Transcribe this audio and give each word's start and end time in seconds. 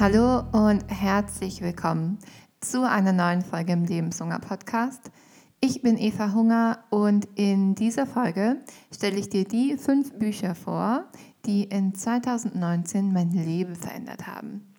Hallo 0.00 0.44
und 0.52 0.84
herzlich 0.86 1.60
willkommen 1.60 2.20
zu 2.60 2.88
einer 2.88 3.12
neuen 3.12 3.42
Folge 3.42 3.72
im 3.72 3.84
Lebenshunger 3.84 4.38
Podcast. 4.38 5.10
Ich 5.60 5.82
bin 5.82 5.98
Eva 5.98 6.32
Hunger 6.34 6.84
und 6.90 7.26
in 7.34 7.74
dieser 7.74 8.06
Folge 8.06 8.58
stelle 8.94 9.16
ich 9.16 9.28
dir 9.28 9.42
die 9.42 9.76
fünf 9.76 10.16
Bücher 10.16 10.54
vor, 10.54 11.06
die 11.46 11.64
in 11.64 11.96
2019 11.96 13.12
mein 13.12 13.32
Leben 13.32 13.74
verändert 13.74 14.28
haben. 14.28 14.72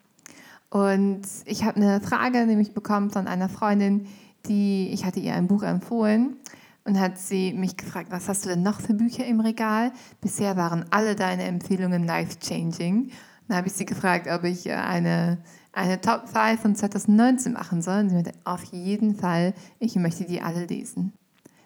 Und 0.70 1.24
ich 1.44 1.66
habe 1.66 1.76
eine 1.76 2.00
Frage 2.00 2.46
nämlich 2.46 2.74
bekommen 2.74 3.10
von 3.10 3.28
einer 3.28 3.50
Freundin, 3.50 4.08
die 4.46 4.88
ich 4.94 5.04
hatte 5.04 5.20
ihr 5.20 5.34
ein 5.34 5.48
Buch 5.48 5.64
empfohlen 5.64 6.38
und 6.86 6.98
hat 6.98 7.18
sie 7.18 7.52
mich 7.52 7.76
gefragt, 7.76 8.10
was 8.10 8.30
hast 8.30 8.46
du 8.46 8.50
denn 8.50 8.64
noch 8.64 8.80
für 8.80 8.94
Bücher 8.94 9.26
im 9.26 9.42
Regal? 9.42 9.92
Bisher 10.22 10.56
waren 10.56 10.86
alle 10.92 11.18
deine 11.18 11.44
Empfehlungen 11.44 12.06
life-changing. 12.06 13.12
Dann 13.50 13.58
habe 13.58 13.68
ich 13.68 13.74
sie 13.74 13.86
gefragt, 13.86 14.28
ob 14.32 14.44
ich 14.44 14.68
äh, 14.68 14.74
eine, 14.74 15.40
eine 15.74 16.00
Top 16.00 16.30
5 16.30 16.62
von 16.62 16.76
2019 16.76 17.54
machen 17.54 17.82
soll. 17.82 18.02
Und 18.02 18.10
sie 18.10 18.16
meinte, 18.16 18.32
auf 18.46 18.64
jeden 18.66 19.16
Fall, 19.16 19.54
ich 19.80 19.96
möchte 19.96 20.24
die 20.24 20.42
alle 20.42 20.66
lesen. 20.66 21.14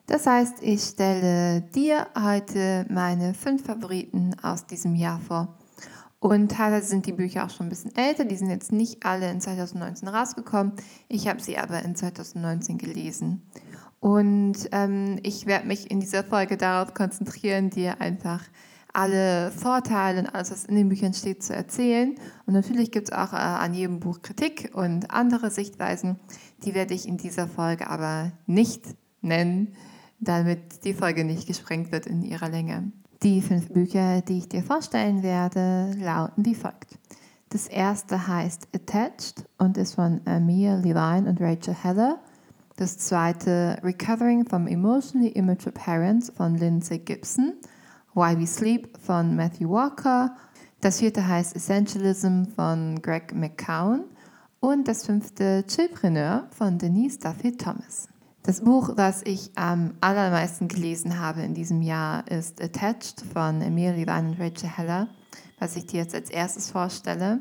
Das 0.07 0.25
heißt, 0.25 0.55
ich 0.61 0.81
stelle 0.81 1.61
dir 1.61 2.07
heute 2.17 2.85
meine 2.89 3.33
fünf 3.33 3.65
Favoriten 3.65 4.35
aus 4.41 4.65
diesem 4.65 4.95
Jahr 4.95 5.19
vor. 5.19 5.57
Und 6.19 6.51
teilweise 6.51 6.87
sind 6.87 7.05
die 7.05 7.11
Bücher 7.11 7.45
auch 7.45 7.49
schon 7.49 7.65
ein 7.65 7.69
bisschen 7.69 7.93
älter, 7.97 8.23
die 8.23 8.37
sind 8.37 8.49
jetzt 8.49 8.71
nicht 8.71 9.05
alle 9.05 9.29
in 9.29 9.41
2019 9.41 10.07
rausgekommen. 10.07 10.71
Ich 11.09 11.27
habe 11.27 11.41
sie 11.41 11.57
aber 11.57 11.83
in 11.83 11.97
2019 11.97 12.77
gelesen. 12.77 13.41
Und 13.99 14.69
ähm, 14.71 15.19
ich 15.23 15.47
werde 15.47 15.67
mich 15.67 15.91
in 15.91 15.99
dieser 15.99 16.23
Folge 16.23 16.55
darauf 16.55 16.93
konzentrieren, 16.93 17.69
dir 17.69 17.99
einfach 17.99 18.41
alle 18.93 19.51
Vorteile 19.51 20.19
und 20.19 20.27
alles, 20.27 20.51
was 20.51 20.65
in 20.65 20.75
den 20.75 20.89
Büchern 20.89 21.13
steht, 21.13 21.43
zu 21.43 21.53
erzählen. 21.53 22.15
Und 22.45 22.53
natürlich 22.53 22.91
gibt 22.91 23.09
es 23.09 23.13
auch 23.13 23.33
äh, 23.33 23.37
an 23.37 23.73
jedem 23.73 23.99
Buch 23.99 24.21
Kritik 24.21 24.71
und 24.73 25.11
andere 25.11 25.49
Sichtweisen. 25.49 26.19
Die 26.63 26.75
werde 26.75 26.93
ich 26.93 27.07
in 27.07 27.17
dieser 27.17 27.47
Folge 27.47 27.89
aber 27.89 28.31
nicht 28.45 28.85
nennen, 29.21 29.75
damit 30.19 30.85
die 30.85 30.93
Folge 30.93 31.25
nicht 31.25 31.47
gesprengt 31.47 31.91
wird 31.91 32.05
in 32.05 32.21
ihrer 32.21 32.49
Länge. 32.49 32.91
Die 33.23 33.41
fünf 33.41 33.69
Bücher, 33.69 34.21
die 34.21 34.37
ich 34.39 34.49
dir 34.49 34.63
vorstellen 34.63 35.23
werde, 35.23 35.95
lauten 35.99 36.45
wie 36.45 36.55
folgt. 36.55 36.99
Das 37.49 37.67
erste 37.67 38.27
heißt 38.27 38.67
Attached 38.75 39.45
und 39.57 39.77
ist 39.77 39.95
von 39.95 40.21
Amir 40.25 40.77
Levine 40.77 41.29
und 41.29 41.39
Rachel 41.39 41.75
Heller. 41.75 42.19
Das 42.77 42.97
zweite 42.97 43.77
Recovering 43.83 44.45
from 44.45 44.67
Emotionally 44.67 45.29
Immature 45.29 45.71
Parents 45.71 46.31
von 46.35 46.55
Lindsay 46.55 46.99
Gibson. 46.99 47.53
Why 48.15 48.37
We 48.37 48.45
Sleep 48.45 48.95
von 48.99 49.35
Matthew 49.35 49.69
Walker. 49.69 50.35
Das 50.81 50.99
vierte 50.99 51.27
heißt 51.27 51.55
Essentialism 51.55 52.43
von 52.55 53.01
Greg 53.01 53.33
McCown. 53.33 54.03
Und 54.59 54.87
das 54.87 55.05
fünfte 55.05 55.65
Chillpreneur 55.67 56.47
von 56.51 56.77
Denise 56.77 57.17
Duffy 57.17 57.57
Thomas. 57.57 58.07
Das 58.43 58.61
Buch, 58.61 58.91
was 58.95 59.23
ich 59.23 59.51
am 59.55 59.95
allermeisten 60.01 60.67
gelesen 60.67 61.19
habe 61.19 61.41
in 61.41 61.53
diesem 61.53 61.81
Jahr, 61.81 62.27
ist 62.29 62.61
Attached 62.61 63.21
von 63.33 63.61
Emily 63.61 64.05
Van 64.05 64.27
und 64.27 64.39
Rachel 64.39 64.69
Heller, 64.69 65.07
was 65.59 65.75
ich 65.75 65.87
dir 65.87 66.01
jetzt 66.01 66.13
als 66.13 66.29
erstes 66.29 66.69
vorstelle. 66.69 67.39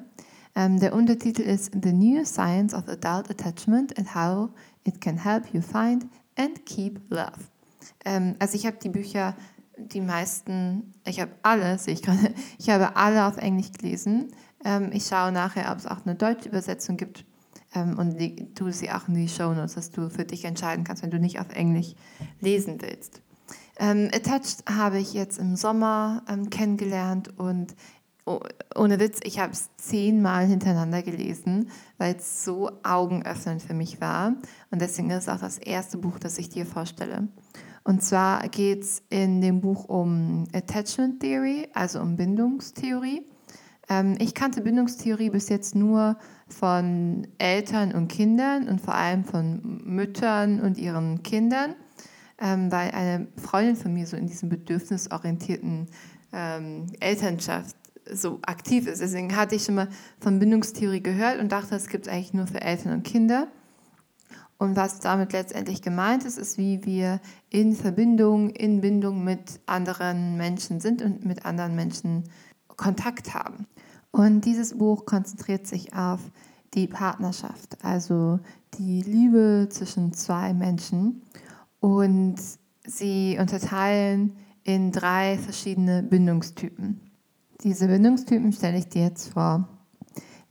Ähm, 0.54 0.80
der 0.80 0.94
Untertitel 0.94 1.42
ist 1.42 1.72
The 1.82 1.92
New 1.92 2.24
Science 2.24 2.72
of 2.72 2.88
Adult 2.88 3.30
Attachment 3.30 3.98
and 3.98 4.14
How 4.14 4.50
It 4.84 5.00
Can 5.00 5.18
Help 5.18 5.52
You 5.52 5.60
Find 5.60 6.06
and 6.36 6.64
Keep 6.64 7.00
Love. 7.10 7.52
Ähm, 8.04 8.36
also 8.38 8.56
ich 8.56 8.66
habe 8.66 8.76
die 8.82 8.88
Bücher 8.88 9.34
die 9.76 10.00
meisten, 10.00 10.94
ich 11.04 11.20
habe 11.20 11.32
alle, 11.42 11.78
sehe 11.78 11.94
ich 11.94 12.02
gerade, 12.02 12.34
ich 12.58 12.70
habe 12.70 12.96
alle 12.96 13.26
auf 13.26 13.36
Englisch 13.36 13.72
gelesen. 13.72 14.32
Ähm, 14.64 14.90
ich 14.92 15.06
schaue 15.06 15.32
nachher, 15.32 15.70
ob 15.72 15.78
es 15.78 15.86
auch 15.86 16.04
eine 16.04 16.14
deutsche 16.14 16.48
Übersetzung 16.48 16.96
gibt 16.96 17.24
ähm, 17.74 17.98
und 17.98 18.18
die, 18.18 18.54
tue 18.54 18.72
sie 18.72 18.90
auch 18.90 19.08
in 19.08 19.14
die 19.14 19.28
Show 19.28 19.52
Notes, 19.52 19.74
dass 19.74 19.90
du 19.90 20.08
für 20.10 20.24
dich 20.24 20.44
entscheiden 20.44 20.84
kannst, 20.84 21.02
wenn 21.02 21.10
du 21.10 21.18
nicht 21.18 21.40
auf 21.40 21.50
Englisch 21.50 21.94
lesen 22.40 22.80
willst. 22.80 23.22
Ähm, 23.78 24.10
Attached 24.12 24.64
habe 24.68 24.98
ich 24.98 25.14
jetzt 25.14 25.38
im 25.38 25.56
Sommer 25.56 26.22
ähm, 26.28 26.50
kennengelernt 26.50 27.36
und 27.38 27.74
oh, 28.26 28.40
ohne 28.76 29.00
Witz, 29.00 29.20
ich 29.24 29.38
habe 29.38 29.52
es 29.52 29.70
zehnmal 29.76 30.46
hintereinander 30.46 31.02
gelesen, 31.02 31.70
weil 31.98 32.14
es 32.16 32.44
so 32.44 32.70
augenöffnend 32.82 33.62
für 33.62 33.74
mich 33.74 34.00
war. 34.00 34.34
Und 34.70 34.80
deswegen 34.80 35.10
ist 35.10 35.24
es 35.24 35.28
auch 35.28 35.40
das 35.40 35.58
erste 35.58 35.98
Buch, 35.98 36.18
das 36.18 36.38
ich 36.38 36.50
dir 36.50 36.66
vorstelle. 36.66 37.28
Und 37.84 38.02
zwar 38.02 38.48
geht 38.48 38.82
es 38.82 39.02
in 39.10 39.40
dem 39.40 39.60
Buch 39.60 39.88
um 39.88 40.44
Attachment 40.52 41.20
Theory, 41.20 41.68
also 41.74 42.00
um 42.00 42.16
Bindungstheorie. 42.16 43.22
Ähm, 43.88 44.16
ich 44.18 44.34
kannte 44.34 44.60
Bindungstheorie 44.60 45.30
bis 45.30 45.48
jetzt 45.48 45.74
nur 45.74 46.16
von 46.48 47.26
Eltern 47.38 47.92
und 47.92 48.08
Kindern 48.08 48.68
und 48.68 48.80
vor 48.80 48.94
allem 48.94 49.24
von 49.24 49.80
Müttern 49.84 50.60
und 50.60 50.78
ihren 50.78 51.22
Kindern, 51.22 51.74
ähm, 52.40 52.70
weil 52.70 52.90
eine 52.92 53.26
Freundin 53.36 53.76
von 53.76 53.92
mir 53.92 54.06
so 54.06 54.16
in 54.16 54.26
diesem 54.26 54.48
bedürfnisorientierten 54.48 55.88
ähm, 56.32 56.86
Elternschaft 57.00 57.76
so 58.10 58.38
aktiv 58.42 58.86
ist. 58.86 59.00
Deswegen 59.00 59.36
hatte 59.36 59.54
ich 59.56 59.64
schon 59.64 59.74
mal 59.76 59.88
von 60.20 60.38
Bindungstheorie 60.38 61.02
gehört 61.02 61.40
und 61.40 61.50
dachte, 61.50 61.74
es 61.74 61.88
gibt 61.88 62.06
es 62.06 62.12
eigentlich 62.12 62.34
nur 62.34 62.46
für 62.46 62.60
Eltern 62.60 62.92
und 62.92 63.02
Kinder. 63.04 63.48
Und 64.62 64.76
was 64.76 65.00
damit 65.00 65.32
letztendlich 65.32 65.82
gemeint 65.82 66.24
ist, 66.24 66.38
ist, 66.38 66.56
wie 66.56 66.84
wir 66.84 67.20
in 67.50 67.74
Verbindung, 67.74 68.50
in 68.50 68.80
Bindung 68.80 69.24
mit 69.24 69.58
anderen 69.66 70.36
Menschen 70.36 70.78
sind 70.78 71.02
und 71.02 71.24
mit 71.24 71.44
anderen 71.44 71.74
Menschen 71.74 72.22
Kontakt 72.68 73.34
haben. 73.34 73.66
Und 74.12 74.42
dieses 74.42 74.78
Buch 74.78 75.04
konzentriert 75.04 75.66
sich 75.66 75.96
auf 75.96 76.20
die 76.74 76.86
Partnerschaft, 76.86 77.76
also 77.84 78.38
die 78.78 79.02
Liebe 79.02 79.66
zwischen 79.68 80.12
zwei 80.12 80.54
Menschen. 80.54 81.22
Und 81.80 82.36
sie 82.86 83.36
unterteilen 83.40 84.36
in 84.62 84.92
drei 84.92 85.38
verschiedene 85.38 86.04
Bindungstypen. 86.04 87.00
Diese 87.64 87.88
Bindungstypen 87.88 88.52
stelle 88.52 88.78
ich 88.78 88.88
dir 88.88 89.02
jetzt 89.06 89.32
vor. 89.32 89.68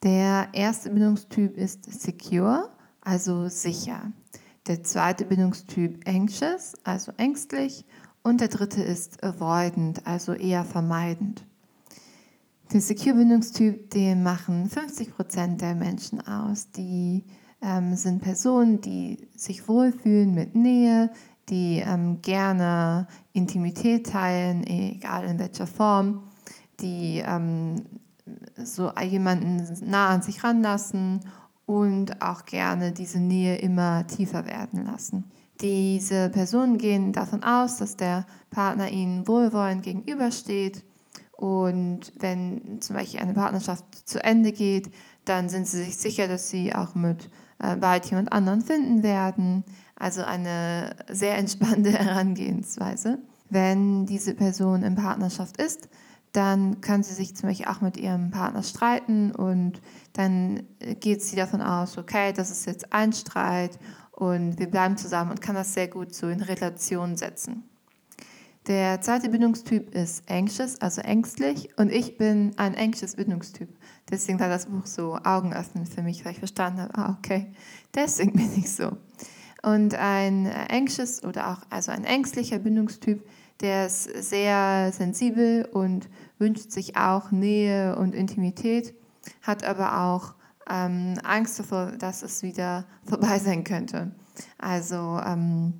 Der 0.03 0.49
erste 0.51 0.89
Bindungstyp 0.89 1.55
ist 1.55 1.85
secure 1.89 2.69
also 3.01 3.47
sicher. 3.49 4.11
Der 4.67 4.83
zweite 4.83 5.25
Bindungstyp 5.25 6.07
anxious, 6.07 6.73
also 6.83 7.11
ängstlich. 7.17 7.85
Und 8.23 8.41
der 8.41 8.47
dritte 8.47 8.83
ist 8.83 9.23
avoidant, 9.23 10.05
also 10.05 10.33
eher 10.33 10.63
vermeidend. 10.63 11.43
Den 12.71 12.79
Secure-Bindungstyp, 12.79 13.89
den 13.89 14.23
machen 14.23 14.69
50 14.69 15.15
Prozent 15.15 15.61
der 15.61 15.75
Menschen 15.75 16.25
aus. 16.25 16.71
Die 16.71 17.25
ähm, 17.61 17.95
sind 17.95 18.21
Personen, 18.21 18.79
die 18.79 19.27
sich 19.35 19.67
wohlfühlen 19.67 20.33
mit 20.33 20.55
Nähe, 20.55 21.11
die 21.49 21.83
ähm, 21.85 22.21
gerne 22.21 23.07
Intimität 23.33 24.07
teilen, 24.07 24.65
egal 24.65 25.25
in 25.25 25.39
welcher 25.39 25.67
Form, 25.67 26.23
die 26.79 27.21
ähm, 27.25 27.83
so 28.63 28.91
jemanden 29.01 29.67
nah 29.89 30.09
an 30.09 30.21
sich 30.21 30.43
ranlassen 30.43 31.21
und 31.71 32.21
auch 32.21 32.43
gerne 32.43 32.91
diese 32.91 33.19
Nähe 33.19 33.55
immer 33.55 34.05
tiefer 34.05 34.45
werden 34.45 34.83
lassen. 34.85 35.31
Diese 35.61 36.29
Personen 36.29 36.77
gehen 36.77 37.13
davon 37.13 37.43
aus, 37.43 37.77
dass 37.77 37.95
der 37.95 38.25
Partner 38.49 38.89
ihnen 38.89 39.25
wohlwollend 39.25 39.81
gegenübersteht 39.81 40.83
und 41.31 42.11
wenn 42.19 42.81
zum 42.81 42.97
Beispiel 42.97 43.21
eine 43.21 43.33
Partnerschaft 43.33 43.85
zu 44.05 44.21
Ende 44.21 44.51
geht, 44.51 44.91
dann 45.23 45.47
sind 45.47 45.65
sie 45.65 45.85
sich 45.85 45.95
sicher, 45.95 46.27
dass 46.27 46.49
sie 46.49 46.75
auch 46.75 46.93
mit 46.93 47.29
äh, 47.59 47.77
bald 47.77 48.05
jemand 48.07 48.33
anderen 48.33 48.61
finden 48.61 49.01
werden. 49.01 49.63
Also 49.95 50.23
eine 50.23 50.97
sehr 51.09 51.37
entspannte 51.37 51.91
Herangehensweise. 51.97 53.19
Wenn 53.49 54.05
diese 54.05 54.33
Person 54.33 54.83
in 54.83 54.95
Partnerschaft 54.95 55.55
ist, 55.61 55.87
dann 56.31 56.79
kann 56.81 57.03
sie 57.03 57.13
sich 57.13 57.35
zum 57.35 57.49
Beispiel 57.49 57.67
auch 57.67 57.81
mit 57.81 57.97
ihrem 57.97 58.31
Partner 58.31 58.63
streiten 58.63 59.31
und 59.31 59.81
dann 60.13 60.63
geht 60.99 61.21
sie 61.21 61.35
davon 61.35 61.61
aus, 61.61 61.97
okay, 61.97 62.31
das 62.33 62.51
ist 62.51 62.65
jetzt 62.65 62.93
ein 62.93 63.11
Streit 63.11 63.77
und 64.11 64.57
wir 64.59 64.69
bleiben 64.69 64.97
zusammen 64.97 65.31
und 65.31 65.41
kann 65.41 65.55
das 65.55 65.73
sehr 65.73 65.87
gut 65.87 66.13
so 66.13 66.29
in 66.29 66.41
Relation 66.41 67.17
setzen. 67.17 67.63
Der 68.67 69.01
zweite 69.01 69.29
Bindungstyp 69.29 69.93
ist 69.95 70.29
anxious, 70.29 70.79
also 70.79 71.01
ängstlich 71.01 71.69
und 71.77 71.91
ich 71.91 72.17
bin 72.17 72.51
ein 72.57 72.75
anxious 72.75 73.15
Bindungstyp. 73.15 73.69
Deswegen 74.09 74.39
war 74.39 74.49
das 74.49 74.67
Buch 74.67 74.85
so 74.85 75.15
augenöffnend 75.15 75.89
für 75.89 76.03
mich, 76.03 76.23
weil 76.23 76.33
ich 76.33 76.39
verstanden 76.39 76.81
habe, 76.81 76.95
ah, 76.95 77.17
okay, 77.17 77.51
deswegen 77.95 78.33
bin 78.33 78.51
ich 78.55 78.71
so. 78.71 78.95
Und 79.63 79.95
ein 79.95 80.47
anxious 80.69 81.23
oder 81.23 81.51
auch 81.51 81.61
also 81.71 81.91
ein 81.91 82.03
ängstlicher 82.03 82.59
Bindungstyp 82.59 83.27
der 83.61 83.87
ist 83.87 84.03
sehr 84.29 84.91
sensibel 84.91 85.65
und 85.71 86.09
wünscht 86.37 86.71
sich 86.71 86.97
auch 86.97 87.31
Nähe 87.31 87.95
und 87.95 88.15
Intimität, 88.15 88.93
hat 89.41 89.63
aber 89.63 90.01
auch 90.01 90.35
ähm, 90.69 91.15
Angst 91.23 91.59
davor, 91.59 91.93
dass 91.97 92.23
es 92.23 92.43
wieder 92.43 92.85
vorbei 93.03 93.39
sein 93.39 93.63
könnte. 93.63 94.11
Also 94.57 95.19
ähm, 95.25 95.73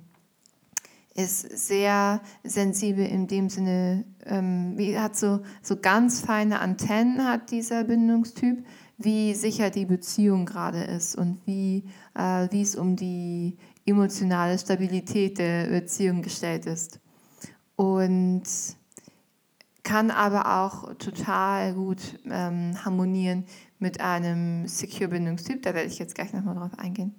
ist 1.14 1.40
sehr 1.40 2.20
sensibel 2.42 3.04
in 3.04 3.26
dem 3.26 3.48
Sinne, 3.48 4.04
ähm, 4.24 4.74
wie 4.76 4.98
hat 4.98 5.16
so, 5.16 5.40
so 5.62 5.76
ganz 5.76 6.20
feine 6.20 6.60
Antennen 6.60 7.26
hat 7.26 7.50
dieser 7.50 7.84
Bindungstyp, 7.84 8.64
wie 8.98 9.34
sicher 9.34 9.70
die 9.70 9.84
Beziehung 9.84 10.46
gerade 10.46 10.82
ist 10.84 11.16
und 11.16 11.40
wie, 11.44 11.84
äh, 12.14 12.48
wie 12.50 12.62
es 12.62 12.76
um 12.76 12.96
die 12.96 13.56
emotionale 13.84 14.58
Stabilität 14.58 15.38
der 15.38 15.66
Beziehung 15.66 16.22
gestellt 16.22 16.66
ist. 16.66 17.01
Und 17.76 18.42
kann 19.82 20.10
aber 20.10 20.62
auch 20.62 20.94
total 20.94 21.74
gut 21.74 22.18
ähm, 22.30 22.76
harmonieren 22.84 23.44
mit 23.78 24.00
einem 24.00 24.68
Secure-Bindungstyp. 24.68 25.62
Da 25.62 25.74
werde 25.74 25.88
ich 25.88 25.98
jetzt 25.98 26.14
gleich 26.14 26.32
nochmal 26.32 26.54
drauf 26.54 26.78
eingehen. 26.78 27.14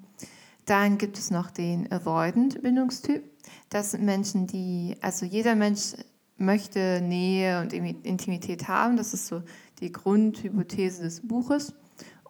Dann 0.66 0.98
gibt 0.98 1.18
es 1.18 1.30
noch 1.30 1.52
den 1.52 1.92
Avoidant-Bindungstyp. 1.92 3.24
Das 3.70 3.92
sind 3.92 4.06
Menschen, 4.06 4.48
die, 4.48 4.96
also 5.02 5.26
jeder 5.26 5.56
Mensch 5.56 5.94
möchte 6.38 7.02
Nähe 7.02 7.62
und 7.62 7.74
Intimität 7.74 8.68
haben. 8.68 8.96
Das 8.96 9.14
ist 9.14 9.28
so 9.28 9.44
die 9.80 9.92
Grundhypothese 9.92 11.04
des 11.04 11.28
Buches. 11.28 11.74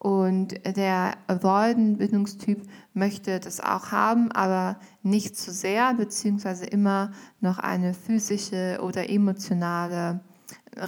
Und 0.04 0.56
der 0.66 1.14
Avoidant-Bindungstyp 1.28 2.62
möchte 2.94 3.40
das 3.40 3.62
auch 3.62 3.94
haben, 3.94 4.34
aber 4.34 4.78
nicht 5.02 5.38
zu 5.38 5.54
sehr, 5.54 5.94
beziehungsweise 5.94 6.66
immer 6.66 7.12
noch 7.40 7.58
eine 7.58 7.94
physische 7.94 8.80
oder 8.84 9.10
emotionale 9.10 10.20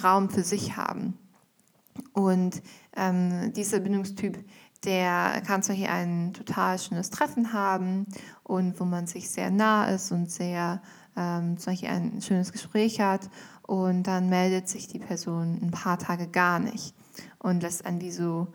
Raum 0.04 0.30
für 0.30 0.44
sich 0.44 0.76
haben. 0.76 1.18
Und 2.12 2.62
ähm, 2.98 3.54
dieser 3.54 3.80
Bindungstyp, 3.80 4.38
der 4.84 5.42
kann 5.48 5.64
zwar 5.64 5.78
hier 5.78 5.94
ein 5.94 6.34
total 6.34 6.78
schönes 6.78 7.10
Treffen 7.10 7.54
haben 7.54 8.08
und 8.44 8.78
wo 8.82 8.84
man 8.84 9.08
sich 9.08 9.30
sehr 9.30 9.50
nah 9.50 9.86
ist 9.86 10.12
und 10.12 10.30
sehr 10.30 10.82
ähm, 11.16 11.58
zum 11.58 11.72
Beispiel 11.72 11.88
ein 11.88 12.22
schönes 12.22 12.52
Gespräch 12.52 13.00
hat 13.00 13.30
und 13.62 14.04
dann 14.04 14.28
meldet 14.28 14.68
sich 14.68 14.90
die 14.90 15.00
Person 15.00 15.58
ein 15.62 15.72
paar 15.72 15.98
Tage 16.00 16.28
gar 16.28 16.60
nicht 16.60 16.94
und 17.40 17.64
lässt 17.64 17.86
einen 17.86 18.02
wie 18.02 18.12
so, 18.12 18.50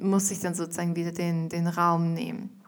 muss 0.00 0.28
sich 0.28 0.40
dann 0.40 0.54
sozusagen 0.54 0.96
wieder 0.96 1.12
den, 1.12 1.48
den 1.48 1.66
Raum 1.66 2.14
nehmen. 2.14 2.60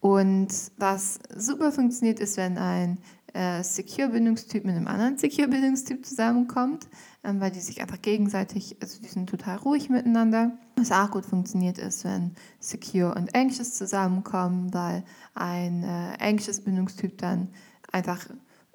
Und 0.00 0.48
was 0.76 1.18
super 1.34 1.72
funktioniert, 1.72 2.20
ist, 2.20 2.36
wenn 2.36 2.58
ein 2.58 2.98
äh, 3.32 3.62
Secure-Bindungstyp 3.62 4.64
mit 4.64 4.76
einem 4.76 4.86
anderen 4.86 5.18
Secure-Bindungstyp 5.18 6.06
zusammenkommt, 6.06 6.86
ähm, 7.24 7.40
weil 7.40 7.50
die 7.50 7.60
sich 7.60 7.82
einfach 7.82 8.00
gegenseitig, 8.00 8.76
also 8.80 9.00
die 9.02 9.08
sind 9.08 9.28
total 9.28 9.56
ruhig 9.56 9.90
miteinander. 9.90 10.52
Was 10.76 10.92
auch 10.92 11.10
gut 11.10 11.26
funktioniert 11.26 11.78
ist, 11.78 12.04
wenn 12.04 12.32
Secure 12.60 13.14
und 13.14 13.34
Anxious 13.34 13.74
zusammenkommen, 13.74 14.72
weil 14.72 15.04
ein 15.34 15.82
äh, 15.82 16.16
Anxious 16.20 16.60
Bindungstyp 16.60 17.18
dann 17.18 17.48
einfach 17.92 18.26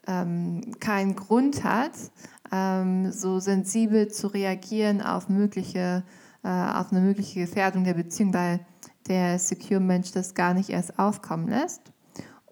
ähm, 0.07 0.79
keinen 0.79 1.15
Grund 1.15 1.63
hat, 1.63 1.93
ähm, 2.51 3.11
so 3.11 3.39
sensibel 3.39 4.09
zu 4.09 4.27
reagieren 4.27 5.01
auf 5.01 5.29
mögliche, 5.29 6.03
äh, 6.43 6.49
auf 6.49 6.91
eine 6.91 7.01
mögliche 7.01 7.41
Gefährdung 7.41 7.83
der 7.83 7.93
Beziehung, 7.93 8.33
weil 8.33 8.59
der 9.07 9.39
Secure-Mensch 9.39 10.11
das 10.11 10.33
gar 10.33 10.53
nicht 10.53 10.69
erst 10.69 10.97
aufkommen 10.99 11.47
lässt. 11.47 11.81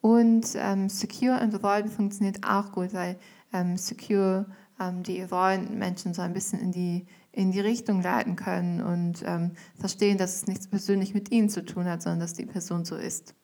Und 0.02 0.48
ähm, 0.56 0.90
Secure 0.90 1.42
und 1.42 1.54
Avoidant 1.54 1.92
funktioniert 1.92 2.48
auch 2.48 2.72
gut, 2.72 2.94
weil 2.94 3.18
ähm, 3.52 3.78
Secure 3.78 4.46
ähm, 4.80 5.04
die 5.04 5.22
Avoidant-Menschen 5.22 6.14
so 6.14 6.22
ein 6.22 6.34
bisschen 6.34 6.60
in 6.60 6.72
die, 6.72 7.06
in 7.32 7.52
die 7.52 7.60
Richtung 7.60 8.02
leiten 8.02 8.36
können 8.36 8.82
und 8.82 9.24
ähm, 9.26 9.52
verstehen, 9.80 10.18
dass 10.18 10.36
es 10.36 10.48
nichts 10.48 10.68
persönlich 10.68 11.14
mit 11.14 11.32
ihnen 11.32 11.50
zu 11.50 11.66
tun 11.66 11.86
hat, 11.86 12.02
sondern 12.02 12.22
dass 12.22 12.34
die 12.34 12.46
Person 12.46 12.86
so 12.86 12.96
ist. 12.96 13.36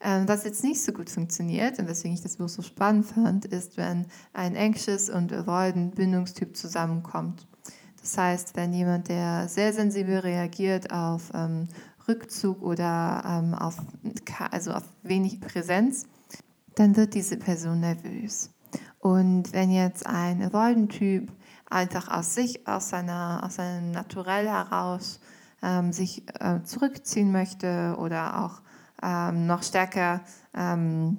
Ähm, 0.00 0.28
was 0.28 0.44
jetzt 0.44 0.62
nicht 0.62 0.82
so 0.82 0.92
gut 0.92 1.08
funktioniert 1.08 1.78
und 1.78 1.88
weswegen 1.88 2.14
ich 2.14 2.22
das 2.22 2.36
Buch 2.36 2.48
so 2.48 2.62
spannend 2.62 3.06
fand, 3.06 3.44
ist, 3.46 3.76
wenn 3.76 4.06
ein 4.32 4.56
Anxious 4.56 5.08
und 5.08 5.32
Avoidant 5.32 5.94
Bindungstyp 5.94 6.56
zusammenkommt. 6.56 7.46
Das 8.06 8.18
heißt, 8.18 8.54
wenn 8.54 8.72
jemand, 8.72 9.08
der 9.08 9.48
sehr 9.48 9.72
sensibel 9.72 10.20
reagiert 10.20 10.92
auf 10.92 11.32
ähm, 11.34 11.66
Rückzug 12.06 12.62
oder 12.62 13.24
ähm, 13.26 13.52
auf, 13.52 13.82
also 14.52 14.70
auf 14.70 14.84
wenig 15.02 15.40
Präsenz, 15.40 16.06
dann 16.76 16.96
wird 16.96 17.14
diese 17.14 17.36
Person 17.36 17.80
nervös. 17.80 18.50
Und 19.00 19.52
wenn 19.52 19.72
jetzt 19.72 20.06
ein 20.06 20.40
Avoidant-Typ 20.40 21.32
einfach 21.68 22.06
aus 22.06 22.32
sich, 22.36 22.68
aus, 22.68 22.90
seiner, 22.90 23.42
aus 23.44 23.56
seinem 23.56 23.90
Naturell 23.90 24.46
heraus 24.48 25.18
ähm, 25.60 25.92
sich 25.92 26.22
äh, 26.38 26.62
zurückziehen 26.62 27.32
möchte 27.32 27.96
oder 27.98 28.44
auch 28.44 28.62
ähm, 29.02 29.48
noch 29.48 29.64
stärker 29.64 30.20
ähm, 30.54 31.18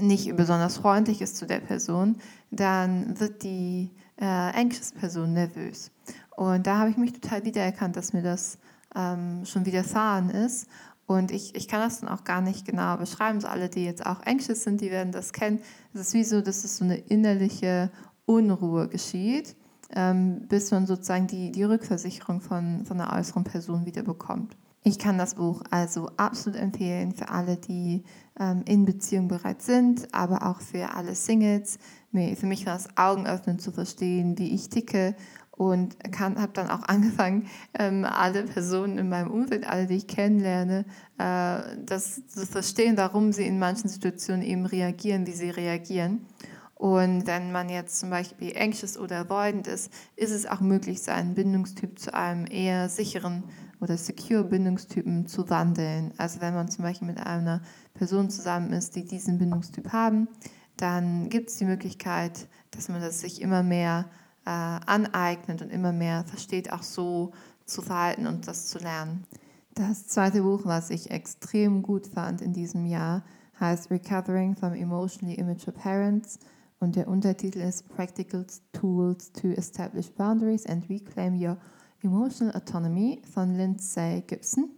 nicht 0.00 0.36
besonders 0.36 0.76
freundlich 0.76 1.20
ist 1.20 1.36
zu 1.36 1.48
der 1.48 1.58
Person, 1.58 2.14
dann 2.52 3.18
wird 3.18 3.42
die 3.42 3.90
äh, 4.20 4.24
anxious 4.24 4.92
Person 4.92 5.32
nervös. 5.32 5.90
Und 6.36 6.66
da 6.66 6.78
habe 6.78 6.90
ich 6.90 6.96
mich 6.96 7.12
total 7.12 7.44
wiedererkannt, 7.44 7.96
dass 7.96 8.12
mir 8.12 8.22
das 8.22 8.58
ähm, 8.94 9.44
schon 9.44 9.66
widerfahren 9.66 10.30
ist. 10.30 10.68
Und 11.06 11.32
ich, 11.32 11.56
ich 11.56 11.66
kann 11.66 11.80
das 11.80 12.00
dann 12.00 12.08
auch 12.08 12.22
gar 12.22 12.40
nicht 12.40 12.64
genau 12.64 12.96
beschreiben. 12.96 13.40
So 13.40 13.48
alle, 13.48 13.68
die 13.68 13.84
jetzt 13.84 14.06
auch 14.06 14.24
anxious 14.24 14.62
sind, 14.62 14.80
die 14.80 14.90
werden 14.90 15.12
das 15.12 15.32
kennen. 15.32 15.60
Es 15.92 16.00
ist 16.00 16.14
wie 16.14 16.24
so, 16.24 16.40
dass 16.40 16.62
es 16.62 16.76
so 16.76 16.84
eine 16.84 16.98
innerliche 16.98 17.90
Unruhe 18.26 18.88
geschieht, 18.88 19.56
ähm, 19.92 20.46
bis 20.46 20.70
man 20.70 20.86
sozusagen 20.86 21.26
die, 21.26 21.50
die 21.50 21.64
Rückversicherung 21.64 22.40
von, 22.40 22.84
von 22.84 23.00
einer 23.00 23.18
äußeren 23.18 23.42
Person 23.42 23.86
wieder 23.86 24.02
bekommt. 24.02 24.56
Ich 24.82 24.98
kann 24.98 25.18
das 25.18 25.34
Buch 25.34 25.62
also 25.70 26.10
absolut 26.16 26.58
empfehlen 26.58 27.12
für 27.12 27.28
alle, 27.28 27.58
die 27.58 28.02
ähm, 28.38 28.62
in 28.66 28.86
Beziehung 28.86 29.28
bereit 29.28 29.60
sind, 29.60 30.08
aber 30.14 30.46
auch 30.46 30.62
für 30.62 30.94
alle 30.94 31.14
Singles. 31.14 31.78
Für 32.12 32.46
mich 32.46 32.64
war 32.64 32.76
es 32.76 32.88
Augen 32.96 33.26
öffnen 33.26 33.58
zu 33.58 33.72
verstehen, 33.72 34.38
wie 34.38 34.54
ich 34.54 34.70
ticke 34.70 35.14
und 35.50 35.96
habe 36.18 36.52
dann 36.54 36.70
auch 36.70 36.82
angefangen, 36.88 37.46
ähm, 37.78 38.06
alle 38.06 38.44
Personen 38.44 38.96
in 38.96 39.10
meinem 39.10 39.30
Umfeld, 39.30 39.68
alle, 39.68 39.86
die 39.86 39.96
ich 39.96 40.06
kennenlerne, 40.06 40.86
äh, 41.18 41.76
das 41.84 42.26
zu 42.26 42.46
verstehen, 42.46 42.96
warum 42.96 43.34
sie 43.34 43.46
in 43.46 43.58
manchen 43.58 43.90
Situationen 43.90 44.42
eben 44.42 44.64
reagieren, 44.64 45.26
wie 45.26 45.32
sie 45.32 45.50
reagieren. 45.50 46.24
Und 46.74 47.26
wenn 47.26 47.52
man 47.52 47.68
jetzt 47.68 48.00
zum 48.00 48.08
Beispiel 48.08 48.56
anxious 48.58 48.96
oder 48.96 49.18
avoidant 49.18 49.66
ist, 49.66 49.92
ist 50.16 50.30
es 50.30 50.46
auch 50.46 50.60
möglich, 50.60 51.02
seinen 51.02 51.34
Bindungstyp 51.34 51.98
zu 51.98 52.14
einem 52.14 52.46
eher 52.46 52.88
sicheren 52.88 53.44
oder 53.80 53.96
secure 53.96 54.44
Bindungstypen 54.44 55.26
zu 55.26 55.48
wandeln. 55.50 56.12
Also 56.18 56.40
wenn 56.40 56.54
man 56.54 56.68
zum 56.68 56.84
Beispiel 56.84 57.08
mit 57.08 57.18
einer 57.18 57.62
Person 57.94 58.30
zusammen 58.30 58.72
ist, 58.72 58.94
die 58.96 59.04
diesen 59.04 59.38
Bindungstyp 59.38 59.92
haben, 59.92 60.28
dann 60.76 61.28
gibt 61.28 61.50
es 61.50 61.56
die 61.56 61.64
Möglichkeit, 61.64 62.48
dass 62.70 62.88
man 62.88 63.00
das 63.00 63.20
sich 63.20 63.40
immer 63.40 63.62
mehr 63.62 64.06
äh, 64.44 64.50
aneignet 64.50 65.62
und 65.62 65.70
immer 65.70 65.92
mehr 65.92 66.24
versteht, 66.24 66.72
auch 66.72 66.82
so 66.82 67.32
zu 67.64 67.82
verhalten 67.82 68.26
und 68.26 68.48
das 68.48 68.68
zu 68.68 68.78
lernen. 68.78 69.24
Das 69.74 70.06
zweite 70.06 70.42
Buch, 70.42 70.62
was 70.64 70.90
ich 70.90 71.10
extrem 71.10 71.82
gut 71.82 72.06
fand 72.06 72.40
in 72.40 72.52
diesem 72.52 72.86
Jahr, 72.86 73.24
heißt 73.60 73.90
Recovering 73.90 74.56
from 74.56 74.72
Emotionally 74.72 75.36
Immature 75.36 75.72
Parents 75.72 76.38
und 76.80 76.96
der 76.96 77.08
Untertitel 77.08 77.60
ist 77.60 77.88
Practical 77.88 78.46
Tools 78.72 79.32
to 79.32 79.48
Establish 79.48 80.10
Boundaries 80.12 80.66
and 80.66 80.88
Reclaim 80.88 81.34
Your 81.34 81.58
Emotional 82.02 82.54
Autonomy 82.54 83.22
von 83.32 83.54
Lindsay 83.54 84.22
Gibson. 84.26 84.70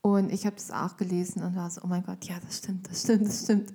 Und 0.00 0.32
ich 0.32 0.46
habe 0.46 0.56
das 0.56 0.70
auch 0.70 0.96
gelesen 0.96 1.42
und 1.42 1.56
war 1.56 1.68
so, 1.68 1.80
oh 1.82 1.86
mein 1.86 2.04
Gott, 2.04 2.24
ja, 2.24 2.36
das 2.44 2.58
stimmt, 2.58 2.88
das 2.88 3.02
stimmt, 3.02 3.26
das 3.26 3.42
stimmt. 3.42 3.72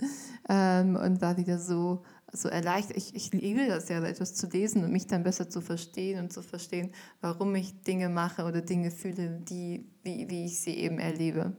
Ähm, 0.48 0.96
und 0.96 1.22
war 1.22 1.38
wieder 1.38 1.60
so 1.60 2.04
so 2.32 2.50
erleichtert. 2.50 2.98
Ich, 2.98 3.16
ich 3.16 3.32
liebe 3.32 3.68
das 3.68 3.90
ja, 3.90 4.02
etwas 4.04 4.34
zu 4.36 4.48
lesen 4.48 4.84
und 4.84 4.92
mich 4.92 5.08
dann 5.08 5.24
besser 5.24 5.50
zu 5.50 5.62
verstehen 5.62 6.20
und 6.20 6.34
zu 6.34 6.42
verstehen, 6.42 6.92
warum 7.20 7.56
ich 7.56 7.82
Dinge 7.84 8.10
mache 8.10 8.46
oder 8.46 8.62
Dinge 8.62 8.92
fühle, 8.92 9.42
die, 9.42 9.86
wie, 10.04 10.30
wie 10.30 10.46
ich 10.46 10.60
sie 10.62 10.76
eben 10.76 11.00
erlebe. 11.00 11.58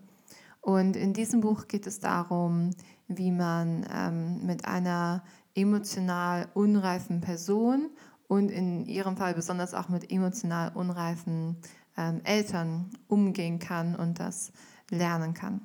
Und 0.60 0.96
in 0.96 1.12
diesem 1.12 1.40
Buch 1.40 1.66
geht 1.68 1.86
es 1.86 2.00
darum, 2.00 2.70
wie 3.08 3.32
man 3.32 3.86
ähm, 3.92 4.46
mit 4.46 4.64
einer 4.64 5.24
emotional 5.54 6.48
unreifen 6.54 7.20
Person 7.20 7.90
und 8.32 8.50
in 8.50 8.86
ihrem 8.86 9.18
Fall 9.18 9.34
besonders 9.34 9.74
auch 9.74 9.90
mit 9.90 10.10
emotional 10.10 10.72
unreifen 10.72 11.58
ähm, 11.98 12.22
Eltern 12.24 12.88
umgehen 13.06 13.58
kann 13.58 13.94
und 13.94 14.20
das 14.20 14.52
lernen 14.88 15.34
kann. 15.34 15.60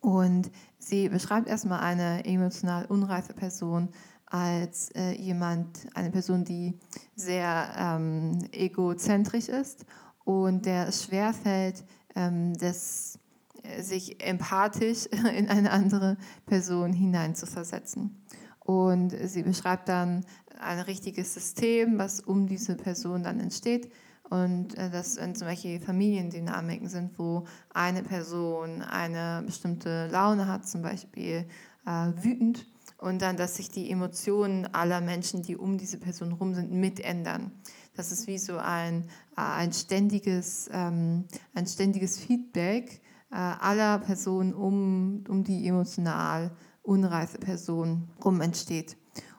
Und 0.00 0.50
sie 0.78 1.10
beschreibt 1.10 1.46
erstmal 1.46 1.80
eine 1.80 2.24
emotional 2.24 2.86
unreife 2.86 3.34
Person 3.34 3.90
als 4.24 4.88
äh, 4.92 5.12
jemand, 5.12 5.86
eine 5.92 6.10
Person, 6.10 6.46
die 6.46 6.78
sehr 7.14 7.68
ähm, 7.76 8.48
egozentrisch 8.50 9.50
ist 9.50 9.84
und 10.24 10.64
der 10.64 10.88
es 10.88 11.04
schwerfällt, 11.04 11.84
ähm, 12.14 12.56
das, 12.56 13.18
äh, 13.62 13.82
sich 13.82 14.24
empathisch 14.24 15.04
in 15.36 15.50
eine 15.50 15.70
andere 15.70 16.16
Person 16.46 16.94
hineinzuversetzen. 16.94 18.24
Und 18.60 19.14
sie 19.24 19.42
beschreibt 19.42 19.88
dann 19.88 20.24
ein 20.60 20.80
richtiges 20.80 21.34
System, 21.34 21.98
was 21.98 22.20
um 22.20 22.46
diese 22.46 22.76
Person 22.76 23.22
dann 23.22 23.40
entsteht 23.40 23.90
und 24.30 24.76
äh, 24.76 24.90
das 24.90 25.14
sind 25.14 25.38
zum 25.38 25.48
Beispiel 25.48 25.80
Familiendynamiken 25.80 26.88
sind, 26.88 27.18
wo 27.18 27.46
eine 27.72 28.02
Person 28.02 28.82
eine 28.82 29.42
bestimmte 29.44 30.08
Laune 30.08 30.46
hat, 30.46 30.68
zum 30.68 30.82
Beispiel 30.82 31.46
äh, 31.86 32.22
wütend 32.22 32.66
und 32.98 33.22
dann, 33.22 33.36
dass 33.36 33.56
sich 33.56 33.70
die 33.70 33.90
Emotionen 33.90 34.66
aller 34.74 35.00
Menschen, 35.00 35.42
die 35.42 35.56
um 35.56 35.78
diese 35.78 35.98
Person 35.98 36.32
rum 36.32 36.54
sind, 36.54 36.72
mitändern. 36.72 37.52
Das 37.94 38.12
ist 38.12 38.26
wie 38.26 38.38
so 38.38 38.58
ein, 38.58 39.04
äh, 39.36 39.40
ein, 39.40 39.72
ständiges, 39.72 40.68
ähm, 40.72 41.24
ein 41.54 41.66
ständiges 41.66 42.18
Feedback 42.18 43.00
äh, 43.30 43.36
aller 43.36 43.98
Personen 43.98 44.52
um, 44.52 45.24
um 45.28 45.42
die 45.42 45.66
emotional 45.66 46.50
unreife 46.82 47.38
Person 47.38 48.08
rum 48.24 48.40
entsteht. 48.40 48.97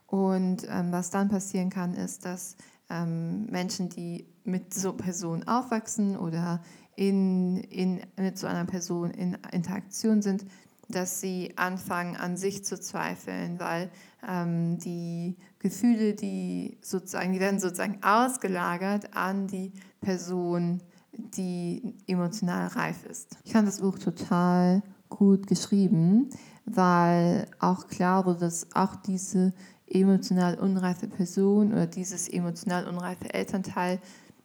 Und 0.10 0.68
ähm, 0.70 0.92
was 0.92 1.12
dann 1.12 1.30
passieren 1.30 1.70
kann, 1.70 1.94
ist, 1.94 2.26
dass 2.26 2.56
ähm, 2.90 3.46
Menschen, 3.46 3.90
die 3.90 4.26
mit 4.44 4.74
so 4.74 4.94
Personen 4.94 5.48
aufwachsen 5.48 6.18
oder 6.18 6.62
in, 6.96 7.58
in, 7.58 8.02
mit 8.18 8.38
so 8.38 8.48
einer 8.48 8.66
Person 8.66 9.12
in 9.12 9.38
Interaktion 9.52 10.22
sind, 10.22 10.46
dass 10.90 11.22
sie 11.22 11.54
anfangen 11.56 12.16
an 12.18 12.36
sich 12.36 12.66
zu 12.66 12.80
zweifeln, 12.80 13.60
weil 13.60 13.92
ähm, 14.28 14.80
die 14.80 15.38
Gefühle, 15.60 16.16
die 16.16 16.80
sozusagen, 16.82 17.32
die 17.32 17.40
werden 17.40 17.60
sozusagen 17.60 18.00
ausgelagert 18.02 19.16
an 19.16 19.46
die 19.46 19.72
Person, 20.02 20.82
die 21.14 21.94
emotional 22.08 22.68
reif 22.68 23.06
ist. 23.06 23.38
Ich 23.44 23.54
fand 23.54 23.68
das 23.68 23.82
Buch 23.82 24.00
total 24.00 24.82
gut 25.10 25.46
geschrieben, 25.46 26.30
weil 26.66 27.46
auch 27.60 27.88
klar 27.88 28.26
wurde, 28.26 28.40
dass 28.40 28.76
auch 28.76 28.96
diese 28.96 29.54
emotional 29.90 30.56
unreife 30.56 31.08
Person 31.08 31.72
oder 31.72 31.88
dieses 31.88 32.28
emotional 32.28 32.88
unreife 32.88 33.34
Elternteil, 33.34 34.00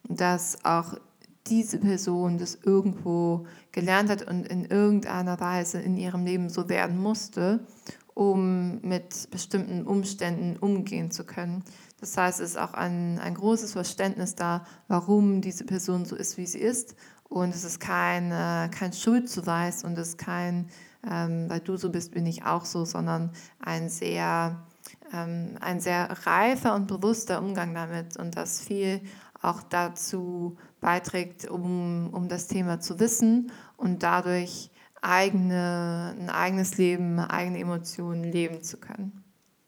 dass 0.08 0.64
auch 0.64 0.96
diese 1.46 1.78
Person 1.78 2.38
das 2.38 2.58
irgendwo 2.62 3.46
gelernt 3.72 4.08
hat 4.08 4.26
und 4.28 4.46
in 4.46 4.64
irgendeiner 4.64 5.38
Weise 5.40 5.78
in 5.80 5.96
ihrem 5.96 6.24
Leben 6.24 6.48
so 6.48 6.68
werden 6.68 6.98
musste, 6.98 7.60
um 8.14 8.80
mit 8.80 9.30
bestimmten 9.30 9.86
Umständen 9.86 10.56
umgehen 10.56 11.10
zu 11.10 11.24
können. 11.24 11.62
Das 12.00 12.16
heißt, 12.16 12.40
es 12.40 12.50
ist 12.50 12.58
auch 12.58 12.74
ein, 12.74 13.18
ein 13.18 13.34
großes 13.34 13.72
Verständnis 13.72 14.34
da, 14.34 14.64
warum 14.88 15.40
diese 15.40 15.64
Person 15.64 16.04
so 16.04 16.16
ist, 16.16 16.38
wie 16.38 16.46
sie 16.46 16.58
ist. 16.58 16.96
Und 17.28 17.54
es 17.54 17.64
ist 17.64 17.80
kein, 17.80 18.30
äh, 18.30 18.68
kein 18.70 18.92
Schuldzuweis 18.92 19.84
und 19.84 19.98
es 19.98 20.10
ist 20.10 20.18
kein, 20.18 20.68
ähm, 21.10 21.48
weil 21.48 21.60
du 21.60 21.76
so 21.76 21.90
bist, 21.90 22.12
bin 22.12 22.26
ich 22.26 22.44
auch 22.44 22.64
so, 22.64 22.84
sondern 22.84 23.30
ein 23.58 23.88
sehr, 23.88 24.62
ähm, 25.14 25.56
ein 25.60 25.80
sehr 25.80 26.08
reifer 26.26 26.74
und 26.74 26.88
bewusster 26.88 27.40
Umgang 27.40 27.74
damit 27.74 28.16
und 28.16 28.36
das 28.36 28.60
viel 28.60 29.00
auch 29.40 29.62
dazu 29.62 30.56
beiträgt, 30.80 31.48
um, 31.48 32.10
um 32.12 32.28
das 32.28 32.46
Thema 32.46 32.80
zu 32.80 32.98
wissen 32.98 33.52
und 33.76 34.02
dadurch 34.02 34.70
eigene, 35.02 36.14
ein 36.18 36.30
eigenes 36.30 36.78
Leben, 36.78 37.18
eigene 37.18 37.58
Emotionen 37.58 38.24
leben 38.24 38.62
zu 38.62 38.78
können. 38.78 39.22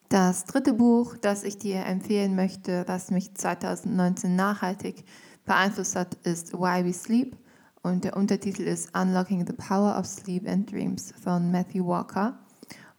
Das 0.09 0.45
dritte 0.45 0.73
Buch, 0.73 1.17
das 1.21 1.45
ich 1.45 1.59
dir 1.59 1.85
empfehlen 1.85 2.37
möchte, 2.37 2.85
was 2.87 3.11
mich 3.11 3.35
2019 3.35 4.35
nachhaltig 4.35 5.05
beeinflusst 5.45 5.97
hat, 5.97 6.15
ist 6.23 6.55
Why 6.55 6.85
We 6.85 6.93
Sleep 6.93 7.37
und 7.83 8.05
der 8.05 8.17
Untertitel 8.17 8.63
ist 8.63 8.97
Unlocking 8.97 9.47
the 9.47 9.53
Power 9.53 9.99
of 9.99 10.07
Sleep 10.07 10.49
and 10.49 10.71
Dreams 10.71 11.13
von 11.23 11.51
Matthew 11.51 11.87
Walker. 11.87 12.39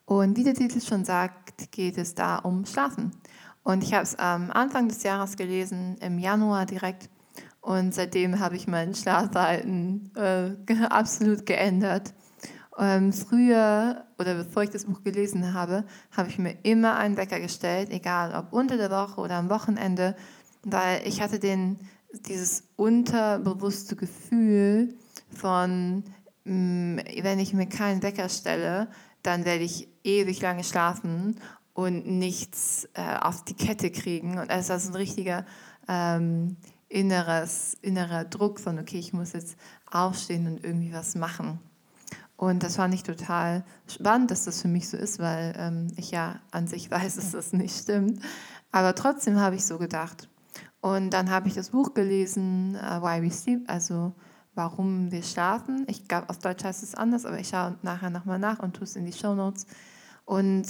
Und 0.07 0.37
wie 0.37 0.45
der 0.45 0.53
Titel 0.53 0.79
schon 0.79 1.03
sagt, 1.03 1.69
geht 1.69 1.97
es 1.97 2.15
da 2.15 2.37
um 2.37 2.65
Schlafen. 2.65 3.11
Und 3.63 3.83
ich 3.83 3.93
habe 3.93 4.03
es 4.03 4.15
am 4.15 4.51
Anfang 4.51 4.87
des 4.87 5.03
Jahres 5.03 5.35
gelesen, 5.35 5.97
im 5.99 6.17
Januar 6.17 6.65
direkt. 6.65 7.09
Und 7.59 7.93
seitdem 7.93 8.39
habe 8.39 8.55
ich 8.55 8.67
mein 8.67 8.95
Schlafverhalten 8.95 10.09
äh, 10.15 10.83
absolut 10.89 11.45
geändert. 11.45 12.13
Ähm, 12.79 13.11
früher 13.11 14.05
oder 14.17 14.35
bevor 14.35 14.63
ich 14.63 14.69
das 14.69 14.85
Buch 14.85 15.03
gelesen 15.03 15.53
habe, 15.53 15.83
habe 16.15 16.29
ich 16.29 16.39
mir 16.39 16.55
immer 16.63 16.95
einen 16.95 17.17
Wecker 17.17 17.41
gestellt, 17.41 17.89
egal 17.89 18.33
ob 18.33 18.53
unter 18.53 18.77
der 18.77 18.89
Woche 18.89 19.19
oder 19.19 19.35
am 19.35 19.49
Wochenende, 19.49 20.15
weil 20.63 21.05
ich 21.05 21.19
hatte 21.21 21.39
den, 21.39 21.79
dieses 22.13 22.63
unterbewusste 22.77 23.97
Gefühl 23.97 24.95
von, 25.31 26.05
mh, 26.45 26.53
mm, 26.53 26.99
wenn 27.23 27.39
ich 27.39 27.53
mir 27.53 27.67
keinen 27.67 28.03
Wecker 28.03 28.29
stelle, 28.29 28.87
dann 29.27 29.43
werde 29.43 29.65
ich 29.65 29.89
ewig 30.05 30.41
lange 30.41 30.63
schlafen 30.63 31.39
und 31.73 32.07
nichts 32.07 32.87
äh, 32.93 33.17
auf 33.19 33.43
die 33.43 33.55
Kette 33.55 33.91
kriegen. 33.91 34.39
Und 34.39 34.49
es 34.49 34.69
ist 34.69 34.87
ein 34.87 34.95
richtiger 34.95 35.45
ähm, 35.89 36.55
inneres, 36.87 37.75
innerer 37.81 38.23
Druck 38.23 38.59
von, 38.59 38.79
okay, 38.79 38.97
ich 38.97 39.11
muss 39.11 39.33
jetzt 39.33 39.57
aufstehen 39.91 40.47
und 40.47 40.63
irgendwie 40.63 40.93
was 40.93 41.15
machen. 41.15 41.59
Und 42.37 42.63
das 42.63 42.77
fand 42.77 42.93
ich 42.93 43.03
total 43.03 43.65
spannend, 43.87 44.31
dass 44.31 44.45
das 44.45 44.61
für 44.61 44.69
mich 44.69 44.87
so 44.87 44.95
ist, 44.95 45.19
weil 45.19 45.53
ähm, 45.57 45.87
ich 45.97 46.11
ja 46.11 46.39
an 46.51 46.67
sich 46.67 46.89
weiß, 46.91 47.15
dass 47.15 47.31
das 47.31 47.51
nicht 47.51 47.77
stimmt. 47.77 48.23
Aber 48.71 48.95
trotzdem 48.95 49.39
habe 49.39 49.57
ich 49.57 49.65
so 49.65 49.77
gedacht. 49.77 50.29
Und 50.79 51.09
dann 51.09 51.31
habe 51.31 51.49
ich 51.49 51.53
das 51.53 51.71
Buch 51.71 51.93
gelesen, 51.93 52.75
uh, 52.75 53.01
Why 53.01 53.21
We 53.21 53.31
Sleep, 53.31 53.69
also 53.69 54.13
warum 54.57 55.11
wir 55.11 55.23
schlafen. 55.23 55.85
Ich 55.87 56.07
glaube, 56.07 56.29
auf 56.29 56.39
Deutsch 56.39 56.63
heißt 56.63 56.83
es 56.83 56.95
anders, 56.95 57.25
aber 57.25 57.39
ich 57.39 57.49
schaue 57.49 57.77
nachher 57.83 58.09
nochmal 58.09 58.39
nach 58.39 58.59
und 58.59 58.75
tue 58.75 58.83
es 58.83 58.95
in 58.95 59.05
die 59.05 59.13
Show 59.13 59.35
Notes. 59.35 59.67
Und 60.25 60.65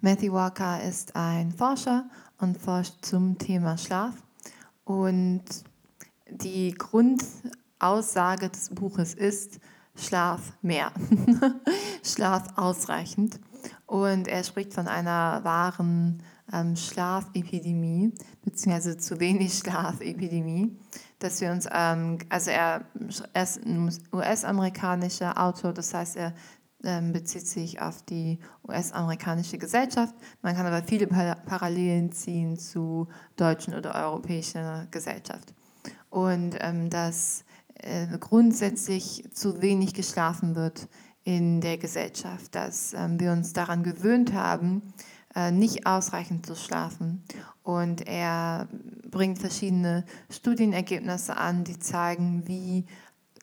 Matthew 0.00 0.32
Walker 0.32 0.82
ist 0.82 1.14
ein 1.14 1.52
Forscher 1.52 2.08
und 2.38 2.58
forscht 2.58 3.04
zum 3.04 3.38
Thema 3.38 3.76
Schlaf. 3.76 4.14
Und 4.84 5.44
die 6.30 6.72
Grundaussage 6.72 8.48
des 8.48 8.70
Buches 8.70 9.14
ist, 9.14 9.60
Schlaf 9.96 10.52
mehr, 10.62 10.92
Schlaf 12.02 12.56
ausreichend. 12.56 13.38
Und 13.86 14.28
er 14.28 14.44
spricht 14.44 14.72
von 14.72 14.86
einer 14.88 15.42
wahren 15.44 16.22
ähm, 16.52 16.76
Schlafepidemie, 16.76 18.12
beziehungsweise 18.44 18.96
zu 18.96 19.20
wenig 19.20 19.54
Schlafepidemie, 19.54 20.76
dass 21.18 21.40
wir 21.40 21.50
uns, 21.50 21.66
ähm, 21.72 22.18
also 22.28 22.50
er, 22.50 22.84
er 23.32 23.42
ist 23.42 23.64
ein 23.64 23.92
US-amerikanischer 24.12 25.40
Autor, 25.40 25.72
das 25.72 25.92
heißt, 25.94 26.16
er 26.16 26.34
ähm, 26.84 27.12
bezieht 27.12 27.46
sich 27.46 27.80
auf 27.80 28.02
die 28.02 28.38
US-amerikanische 28.68 29.58
Gesellschaft. 29.58 30.14
Man 30.42 30.54
kann 30.54 30.66
aber 30.66 30.82
viele 30.82 31.06
Parallelen 31.08 32.12
ziehen 32.12 32.56
zu 32.56 33.08
deutschen 33.36 33.74
oder 33.74 33.94
europäischer 33.94 34.86
Gesellschaft. 34.90 35.54
Und 36.08 36.56
ähm, 36.60 36.88
dass 36.88 37.44
äh, 37.74 38.06
grundsätzlich 38.18 39.24
zu 39.32 39.60
wenig 39.60 39.92
geschlafen 39.92 40.54
wird 40.54 40.88
in 41.24 41.60
der 41.60 41.78
Gesellschaft, 41.78 42.54
dass 42.54 42.94
ähm, 42.94 43.18
wir 43.20 43.32
uns 43.32 43.52
daran 43.52 43.82
gewöhnt 43.82 44.32
haben, 44.32 44.82
nicht 45.50 45.86
ausreichend 45.86 46.46
zu 46.46 46.54
schlafen. 46.56 47.24
Und 47.62 48.06
er 48.06 48.68
bringt 49.10 49.38
verschiedene 49.38 50.04
Studienergebnisse 50.30 51.36
an, 51.36 51.64
die 51.64 51.78
zeigen, 51.78 52.46
wie 52.46 52.86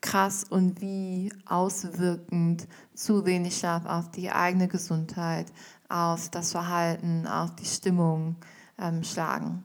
krass 0.02 0.44
und 0.44 0.82
wie 0.82 1.32
auswirkend 1.46 2.68
zu 2.94 3.26
wenig 3.26 3.58
Schlaf 3.58 3.86
auf 3.86 4.12
die 4.12 4.32
eigene 4.32 4.68
Gesundheit, 4.68 5.48
auf 5.90 6.30
das 6.30 6.52
Verhalten, 6.52 7.28
auf 7.28 7.56
die 7.56 7.66
Stimmung 7.66 8.36
ähm, 8.78 9.04
schlagen. 9.04 9.64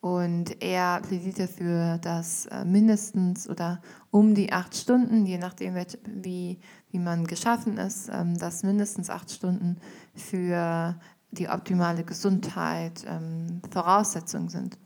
Und 0.00 0.62
er 0.62 1.00
plädiert 1.00 1.40
dafür, 1.40 1.98
dass 1.98 2.46
äh, 2.46 2.64
mindestens 2.64 3.48
oder 3.48 3.80
um 4.10 4.34
die 4.34 4.52
acht 4.52 4.76
Stunden, 4.76 5.26
je 5.26 5.38
nachdem, 5.38 5.74
wie, 6.04 6.60
wie 6.90 6.98
man 6.98 7.26
geschaffen 7.26 7.76
ist, 7.78 8.08
ähm, 8.12 8.38
dass 8.38 8.62
mindestens 8.62 9.10
acht 9.10 9.30
Stunden 9.30 9.78
für 10.14 10.96
die 11.38 11.48
optimale 11.48 12.04
Gesundheit 12.04 13.04
ähm, 13.06 13.60
Voraussetzungen 13.70 14.48
sind. 14.48 14.78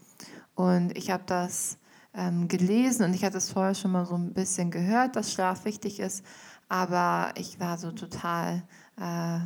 Und 0.54 0.96
ich 0.96 1.10
habe 1.10 1.22
das 1.26 1.78
ähm, 2.14 2.48
gelesen 2.48 3.04
und 3.04 3.14
ich 3.14 3.24
hatte 3.24 3.38
es 3.38 3.50
vorher 3.50 3.74
schon 3.74 3.92
mal 3.92 4.06
so 4.06 4.14
ein 4.14 4.32
bisschen 4.32 4.70
gehört, 4.70 5.16
dass 5.16 5.32
Schlaf 5.32 5.64
wichtig 5.64 6.00
ist, 6.00 6.24
aber 6.68 7.32
ich 7.36 7.60
war 7.60 7.78
so 7.78 7.92
total 7.92 8.62
äh, 9.00 9.38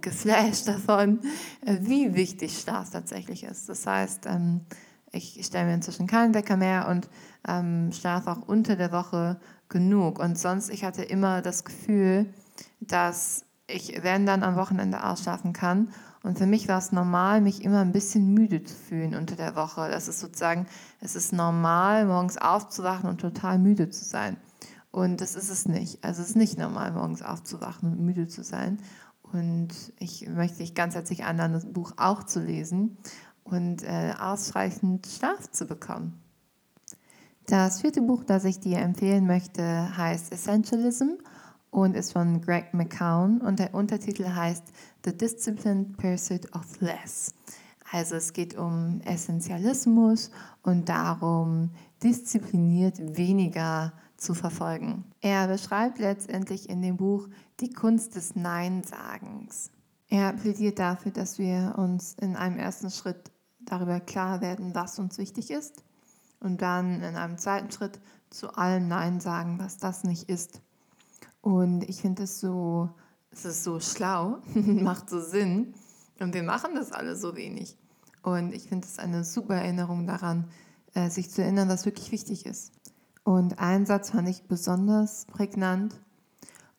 geflasht 0.00 0.68
davon, 0.68 1.20
äh, 1.64 1.78
wie 1.80 2.14
wichtig 2.14 2.58
Schlaf 2.58 2.90
tatsächlich 2.90 3.44
ist. 3.44 3.68
Das 3.68 3.86
heißt, 3.86 4.26
ähm, 4.26 4.62
ich 5.12 5.44
stelle 5.44 5.66
mir 5.66 5.74
inzwischen 5.74 6.06
keinen 6.06 6.34
Wecker 6.34 6.56
mehr 6.56 6.88
und 6.88 7.08
ähm, 7.46 7.92
schlafe 7.92 8.30
auch 8.30 8.42
unter 8.46 8.76
der 8.76 8.92
Woche 8.92 9.40
genug. 9.68 10.18
Und 10.18 10.38
sonst, 10.38 10.68
ich 10.70 10.84
hatte 10.84 11.02
immer 11.02 11.40
das 11.40 11.64
Gefühl, 11.64 12.32
dass 12.80 13.44
ich, 13.66 14.02
wenn 14.02 14.26
dann 14.26 14.42
am 14.42 14.56
Wochenende 14.56 15.04
ausschlafen 15.04 15.52
kann 15.52 15.88
und 16.28 16.36
für 16.36 16.44
mich 16.44 16.68
war 16.68 16.76
es 16.76 16.92
normal, 16.92 17.40
mich 17.40 17.64
immer 17.64 17.80
ein 17.80 17.90
bisschen 17.90 18.34
müde 18.34 18.62
zu 18.62 18.74
fühlen 18.74 19.14
unter 19.14 19.34
der 19.34 19.56
Woche. 19.56 19.88
Das 19.90 20.08
ist 20.08 20.20
sozusagen, 20.20 20.66
es 21.00 21.16
ist 21.16 21.32
normal, 21.32 22.04
morgens 22.04 22.36
aufzuwachen 22.36 23.08
und 23.08 23.18
total 23.18 23.58
müde 23.58 23.88
zu 23.88 24.04
sein. 24.04 24.36
Und 24.90 25.22
das 25.22 25.34
ist 25.34 25.48
es 25.48 25.64
nicht. 25.64 26.04
Also 26.04 26.20
es 26.20 26.28
ist 26.28 26.36
nicht 26.36 26.58
normal, 26.58 26.92
morgens 26.92 27.22
aufzuwachen 27.22 27.92
und 27.92 28.04
müde 28.04 28.28
zu 28.28 28.44
sein. 28.44 28.76
Und 29.22 29.70
ich 29.98 30.28
möchte 30.28 30.58
dich 30.58 30.74
ganz 30.74 30.94
herzlich 30.94 31.24
einladen, 31.24 31.54
das 31.54 31.64
Buch 31.64 31.92
auch 31.96 32.22
zu 32.22 32.40
lesen 32.40 32.98
und 33.42 33.82
äh, 33.82 34.12
ausreichend 34.20 35.06
Schlaf 35.06 35.50
zu 35.50 35.64
bekommen. 35.64 36.20
Das 37.46 37.80
vierte 37.80 38.02
Buch, 38.02 38.22
das 38.22 38.44
ich 38.44 38.60
dir 38.60 38.80
empfehlen 38.80 39.26
möchte, 39.26 39.96
heißt 39.96 40.30
Essentialism 40.30 41.12
und 41.70 41.94
ist 41.94 42.12
von 42.12 42.40
Greg 42.40 42.72
McCown 42.72 43.40
und 43.40 43.58
der 43.58 43.74
Untertitel 43.74 44.26
heißt 44.34 44.64
The 45.04 45.16
Disciplined 45.16 45.96
Pursuit 45.96 46.54
of 46.54 46.80
Less. 46.80 47.34
Also 47.90 48.16
es 48.16 48.32
geht 48.32 48.56
um 48.56 49.00
Essentialismus 49.04 50.30
und 50.62 50.88
darum, 50.88 51.70
diszipliniert 52.02 53.16
weniger 53.16 53.92
zu 54.16 54.34
verfolgen. 54.34 55.04
Er 55.20 55.48
beschreibt 55.48 55.98
letztendlich 55.98 56.68
in 56.68 56.82
dem 56.82 56.96
Buch 56.96 57.28
die 57.60 57.70
Kunst 57.70 58.16
des 58.16 58.36
Nein-Sagens. 58.36 59.70
Er 60.08 60.32
plädiert 60.32 60.78
dafür, 60.78 61.12
dass 61.12 61.38
wir 61.38 61.74
uns 61.76 62.14
in 62.14 62.36
einem 62.36 62.58
ersten 62.58 62.90
Schritt 62.90 63.30
darüber 63.60 64.00
klar 64.00 64.40
werden, 64.40 64.74
was 64.74 64.98
uns 64.98 65.18
wichtig 65.18 65.50
ist 65.50 65.82
und 66.40 66.62
dann 66.62 67.02
in 67.02 67.16
einem 67.16 67.38
zweiten 67.38 67.70
Schritt 67.70 68.00
zu 68.30 68.54
allem 68.54 68.88
Nein 68.88 69.20
sagen, 69.20 69.58
was 69.58 69.78
das 69.78 70.04
nicht 70.04 70.28
ist. 70.28 70.60
Und 71.48 71.88
ich 71.88 72.02
finde 72.02 72.24
es 72.24 72.40
so, 72.40 72.90
es 73.30 73.46
ist 73.46 73.64
so 73.64 73.80
schlau, 73.80 74.36
macht 74.54 75.08
so 75.08 75.18
Sinn 75.18 75.72
und 76.20 76.34
wir 76.34 76.42
machen 76.42 76.74
das 76.74 76.92
alle 76.92 77.16
so 77.16 77.36
wenig. 77.36 77.78
Und 78.22 78.52
ich 78.52 78.68
finde 78.68 78.86
es 78.86 78.98
eine 78.98 79.24
super 79.24 79.54
Erinnerung 79.54 80.06
daran, 80.06 80.44
äh, 80.92 81.08
sich 81.08 81.30
zu 81.30 81.42
erinnern, 81.42 81.70
was 81.70 81.86
wirklich 81.86 82.12
wichtig 82.12 82.44
ist. 82.44 82.72
Und 83.24 83.58
einen 83.60 83.86
Satz 83.86 84.10
fand 84.10 84.28
ich 84.28 84.42
besonders 84.42 85.24
prägnant. 85.24 85.98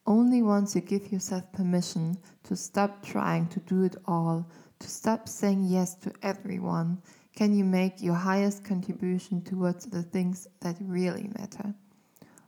Only 0.05 0.43
once 0.43 0.75
you 0.75 0.81
give 0.81 1.09
yourself 1.09 1.51
permission 1.51 2.19
to 2.43 2.55
stop 2.55 3.01
trying 3.01 3.49
to 3.49 3.59
do 3.61 3.83
it 3.83 3.97
all, 4.07 4.45
to 4.77 4.87
stop 4.87 5.27
saying 5.27 5.63
yes 5.63 5.97
to 5.97 6.11
everyone, 6.21 6.99
can 7.35 7.55
you 7.55 7.65
make 7.65 8.07
your 8.07 8.23
highest 8.23 8.63
contribution 8.63 9.43
towards 9.43 9.89
the 9.91 10.03
things 10.03 10.47
that 10.59 10.75
really 10.79 11.27
matter. 11.39 11.73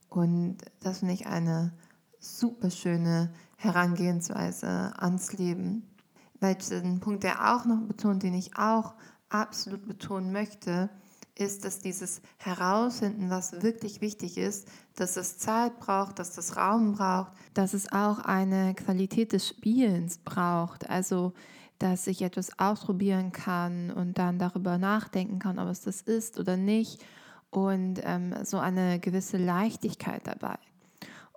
Und 0.10 0.58
das 0.82 1.00
finde 1.00 1.16
ich 1.16 1.26
eine 1.26 1.72
super 2.22 2.70
schöne 2.70 3.34
Herangehensweise 3.58 4.94
ans 4.98 5.34
Leben. 5.34 5.84
Welchen 6.40 7.00
Punkt 7.00 7.24
er 7.24 7.56
auch 7.56 7.66
noch 7.66 7.82
betont, 7.82 8.24
den 8.24 8.36
ich 8.36 8.56
auch 8.58 8.94
absolut 9.30 9.88
betonen 9.88 10.32
möchte, 10.32 10.90
ist, 11.36 11.66
dass 11.66 11.80
dieses 11.80 12.22
Herausfinden, 12.38 13.30
was 13.30 13.64
wirklich 13.64 14.02
wichtig 14.02 14.38
ist, 14.38 14.68
dass 14.96 15.18
es 15.18 15.38
Zeit 15.38 15.80
braucht, 15.80 16.20
dass 16.20 16.34
das 16.34 16.58
Raum 16.58 16.94
braucht, 16.94 17.32
dass 17.54 17.74
es 17.74 17.92
auch 17.92 18.20
eine 18.20 18.76
Qualität 18.76 19.34
des 19.34 19.48
Spielens 19.48 20.20
braucht. 20.20 20.90
Also, 20.90 21.34
dass 21.80 22.06
ich 22.06 22.22
etwas 22.22 22.60
ausprobieren 22.60 23.32
kann 23.32 23.90
und 23.90 24.20
dann 24.20 24.38
darüber 24.38 24.78
nachdenken 24.78 25.40
kann, 25.40 25.58
ob 25.58 25.68
es 25.70 25.82
das 25.82 26.02
ist 26.02 26.40
oder 26.40 26.58
nicht. 26.58 27.04
Und 27.50 28.00
ähm, 28.04 28.36
so 28.44 28.60
eine 28.60 29.00
gewisse 29.00 29.38
Leichtigkeit 29.38 30.28
dabei. 30.28 30.60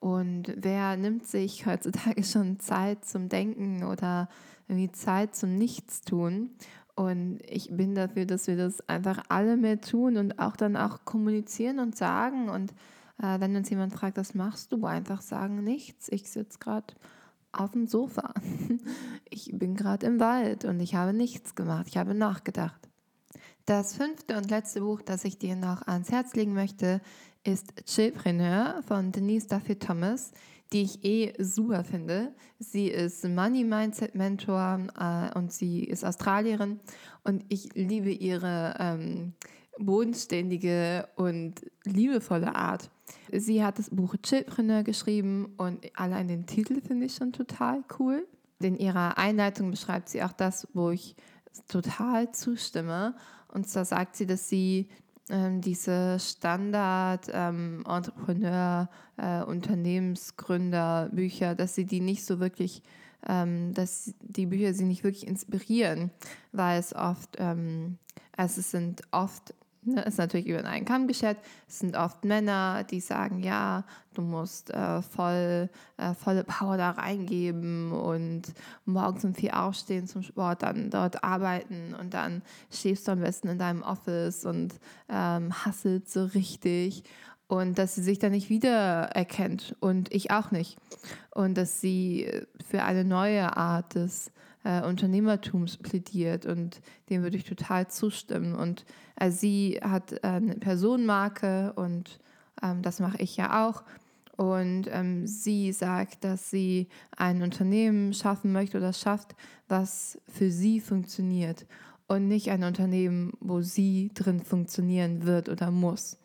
Und 0.05 0.53
wer 0.59 0.99
nimmt 0.99 1.27
sich 1.27 1.65
heutzutage 1.65 2.23
schon 2.25 2.61
Zeit 2.61 3.07
zum 3.07 3.31
Denken 3.31 3.85
oder 3.85 4.29
irgendwie 4.69 4.93
Zeit 4.93 5.35
zum 5.35 5.57
Nichtstun? 5.57 6.51
Und 6.95 7.39
ich 7.49 7.75
bin 7.75 7.95
dafür, 7.95 8.27
dass 8.27 8.47
wir 8.47 8.59
das 8.59 8.87
einfach 8.87 9.25
alle 9.31 9.57
mehr 9.57 9.81
tun 9.81 10.19
und 10.19 10.39
auch 10.39 10.57
dann 10.57 10.77
auch 10.77 11.07
kommunizieren 11.07 11.79
und 11.79 11.97
sagen. 11.97 12.51
Und 12.51 12.73
äh, 13.17 13.41
wenn 13.41 13.57
uns 13.57 13.71
jemand 13.71 13.95
fragt, 13.95 14.19
was 14.19 14.35
machst 14.35 14.73
du, 14.73 14.85
einfach 14.85 15.23
sagen 15.23 15.65
nichts. 15.65 16.11
Ich 16.11 16.31
sitze 16.31 16.59
gerade 16.59 16.93
auf 17.53 17.71
dem 17.71 17.87
Sofa. 17.87 18.35
Ich 19.31 19.51
bin 19.53 19.75
gerade 19.75 20.07
im 20.07 20.21
Wald 20.21 20.65
und 20.65 20.79
ich 20.79 20.95
habe 20.95 21.13
nichts 21.15 21.55
gemacht. 21.55 21.87
Ich 21.89 21.97
habe 21.97 22.15
nachgedacht. 22.15 22.89
Das 23.65 23.97
fünfte 23.97 24.37
und 24.37 24.49
letzte 24.51 24.83
Buch, 24.83 25.01
das 25.03 25.25
ich 25.25 25.39
dir 25.39 25.57
noch 25.57 25.83
ans 25.89 26.13
Herz 26.13 26.35
legen 26.35 26.53
möchte, 26.53 27.01
ist 27.45 27.85
Chillpreneur 27.87 28.83
von 28.87 29.13
Denise 29.13 29.47
Duffy 29.47 29.77
Thomas 29.77 30.33
die 30.75 30.83
ich 30.83 31.05
eh 31.05 31.33
super 31.39 31.85
finde. 31.85 32.35
Sie 32.59 32.89
ist 32.89 33.25
Money 33.25 33.63
Mindset 33.63 34.15
Mentor 34.15 34.81
äh, 34.99 35.39
und 35.39 35.53
sie 35.53 35.85
ist 35.85 36.05
Australierin 36.05 36.81
und 37.23 37.45
ich 37.49 37.73
liebe 37.75 38.11
ihre 38.11 38.75
ähm, 38.81 39.35
bodenständige 39.79 41.09
und 41.15 41.55
liebevolle 41.85 42.55
Art. 42.57 42.91
Sie 43.31 43.63
hat 43.63 43.79
das 43.79 43.91
Buch 43.91 44.17
Chillpreneur 44.21 44.83
geschrieben 44.83 45.55
und 45.57 45.87
allein 45.95 46.27
den 46.27 46.47
Titel 46.47 46.81
finde 46.81 47.07
ich 47.07 47.15
schon 47.15 47.33
total 47.33 47.85
cool. 47.99 48.27
In 48.61 48.77
ihrer 48.77 49.17
Einleitung 49.17 49.71
beschreibt 49.71 50.09
sie 50.09 50.23
auch 50.23 50.33
das, 50.33 50.67
wo 50.75 50.91
ich 50.91 51.15
total 51.69 52.33
zustimme. 52.33 53.15
Und 53.49 53.69
zwar 53.69 53.85
sagt 53.85 54.17
sie, 54.17 54.27
dass 54.27 54.49
sie 54.49 54.89
ähm, 55.31 55.61
diese 55.61 56.19
Standard-Entrepreneur, 56.21 58.89
ähm, 59.19 59.25
äh, 59.25 59.43
Unternehmensgründer 59.45 61.11
Bücher, 61.13 61.55
dass 61.55 61.75
sie 61.75 61.87
die 61.87 62.01
nicht 62.01 62.25
so 62.25 62.41
wirklich, 62.41 62.83
ähm, 63.27 63.73
dass 63.75 64.15
die 64.21 64.47
Bücher 64.47 64.75
sie 64.75 64.85
nicht 64.85 65.05
wirklich 65.05 65.27
inspirieren, 65.27 66.11
weil 66.53 66.79
es 66.79 66.95
oft, 66.95 67.37
ähm, 67.39 67.99
also 68.37 68.61
es 68.61 68.71
sind 68.71 69.03
oft 69.13 69.55
Ne, 69.87 70.01
ist 70.03 70.17
natürlich 70.17 70.47
über 70.47 70.65
einen 70.65 70.87
Kamm 70.87 71.07
geschert. 71.07 71.37
Es 71.69 71.81
sind 71.81 71.95
oft 71.95 72.25
Männer, 72.25 72.85
die 72.85 73.01
sagen, 73.01 73.43
ja, 73.43 73.85
du 74.15 74.23
musst 74.23 74.71
äh, 74.71 75.03
voll, 75.03 75.69
äh, 75.99 76.15
volle 76.15 76.43
Power 76.43 76.79
da 76.79 76.93
reingeben 76.93 77.93
und 77.93 78.43
morgens 78.87 79.25
um 79.25 79.35
vier 79.35 79.61
aufstehen 79.61 80.07
zum 80.07 80.23
Sport, 80.23 80.63
dann 80.63 80.89
dort 80.89 81.23
arbeiten 81.23 81.95
und 82.01 82.15
dann 82.15 82.41
stehst 82.71 83.07
du 83.07 83.13
am 83.13 83.21
besten 83.21 83.49
in 83.49 83.59
deinem 83.59 83.83
Office 83.83 84.47
und 84.47 84.75
ähm, 85.11 85.53
hasselt 85.67 86.09
so 86.09 86.25
richtig 86.25 87.05
und 87.47 87.79
dass 87.79 87.95
sie 87.95 88.03
sich 88.03 88.19
da 88.19 88.31
nicht 88.31 88.49
wiedererkennt 88.49 89.77
und 89.81 90.13
ich 90.15 90.31
auch 90.31 90.51
nicht 90.51 90.79
und 91.31 91.59
dass 91.59 91.83
sie 91.83 92.31
für 92.67 92.85
eine 92.85 93.05
neue 93.05 93.55
Art 93.57 93.97
des 93.97 94.31
äh, 94.65 94.83
Unternehmertums 94.83 95.77
plädiert 95.77 96.47
und 96.47 96.81
dem 97.11 97.23
würde 97.23 97.37
ich 97.37 97.45
total 97.45 97.89
zustimmen. 97.89 98.55
Und 98.55 98.85
äh, 99.17 99.31
sie 99.31 99.79
hat 99.83 100.13
äh, 100.13 100.19
eine 100.23 100.55
Personenmarke 100.57 101.73
und 101.75 102.19
ähm, 102.63 102.83
das 102.83 103.01
mache 103.01 103.19
ich 103.19 103.37
ja 103.37 103.67
auch. 103.67 103.85
Und 104.37 104.89
ähm, 104.91 105.27
sie 105.29 105.71
sagt, 105.73 106.25
dass 106.25 106.51
sie 106.51 106.89
ein 107.17 107.43
Unternehmen 107.43 108.13
schaffen 108.13 108.51
möchte 108.51 108.79
oder 108.79 108.93
schafft, 108.93 109.37
was 109.69 110.19
für 110.27 110.51
sie 110.51 110.81
funktioniert 110.81 111.67
und 112.09 112.27
nicht 112.27 112.51
ein 112.51 112.65
Unternehmen, 112.65 113.33
wo 113.41 113.61
sie 113.61 114.11
drin 114.15 114.43
funktionieren 114.43 115.25
wird 115.25 115.49
oder 115.49 115.71
muss. 115.71 116.19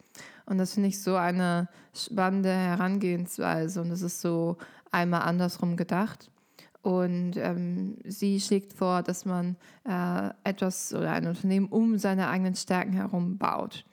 Und 0.45 0.57
das 0.57 0.73
finde 0.73 0.89
ich 0.89 1.01
so 1.01 1.15
eine 1.15 1.69
spannende 1.93 2.51
Herangehensweise 2.51 3.81
und 3.81 3.91
es 3.91 4.01
ist 4.01 4.21
so 4.21 4.57
einmal 4.91 5.21
andersrum 5.21 5.77
gedacht. 5.77 6.31
Und 6.81 7.33
ähm, 7.35 7.97
sie 8.05 8.39
schlägt 8.39 8.73
vor, 8.73 9.03
dass 9.03 9.25
man 9.25 9.57
äh, 9.87 10.29
etwas 10.43 10.93
oder 10.93 11.11
ein 11.11 11.27
Unternehmen 11.27 11.67
um 11.67 11.97
seine 11.97 12.29
eigenen 12.29 12.55
Stärken 12.55 12.93
herum 12.93 13.37
baut. 13.37 13.85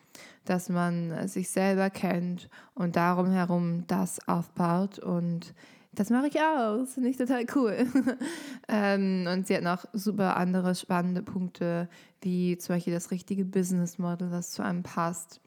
Dass 0.45 0.69
man 0.69 1.11
äh, 1.11 1.29
sich 1.29 1.51
selber 1.51 1.91
kennt 1.91 2.49
und 2.75 2.95
darum 2.95 3.31
herum 3.31 3.85
das 3.89 4.27
aufbaut. 4.29 5.01
Und 5.01 5.53
das 5.93 6.11
mache 6.11 6.29
ich 6.29 6.41
auch. 6.41 6.87
Finde 6.87 7.09
ich 7.09 7.17
total 7.17 7.45
cool. 7.57 7.87
ähm, 8.69 9.27
und 9.33 9.49
sie 9.49 9.57
hat 9.57 9.65
noch 9.65 9.85
super 9.93 10.37
andere 10.37 10.77
spannende 10.77 11.23
Punkte, 11.23 11.89
wie 12.21 12.57
zum 12.59 12.77
Beispiel 12.77 12.93
das 12.93 13.11
richtige 13.11 13.45
Business 13.45 13.99
Model, 13.99 14.31
das 14.31 14.53
zu 14.53 14.63
einem 14.63 14.85
passt. 14.85 15.41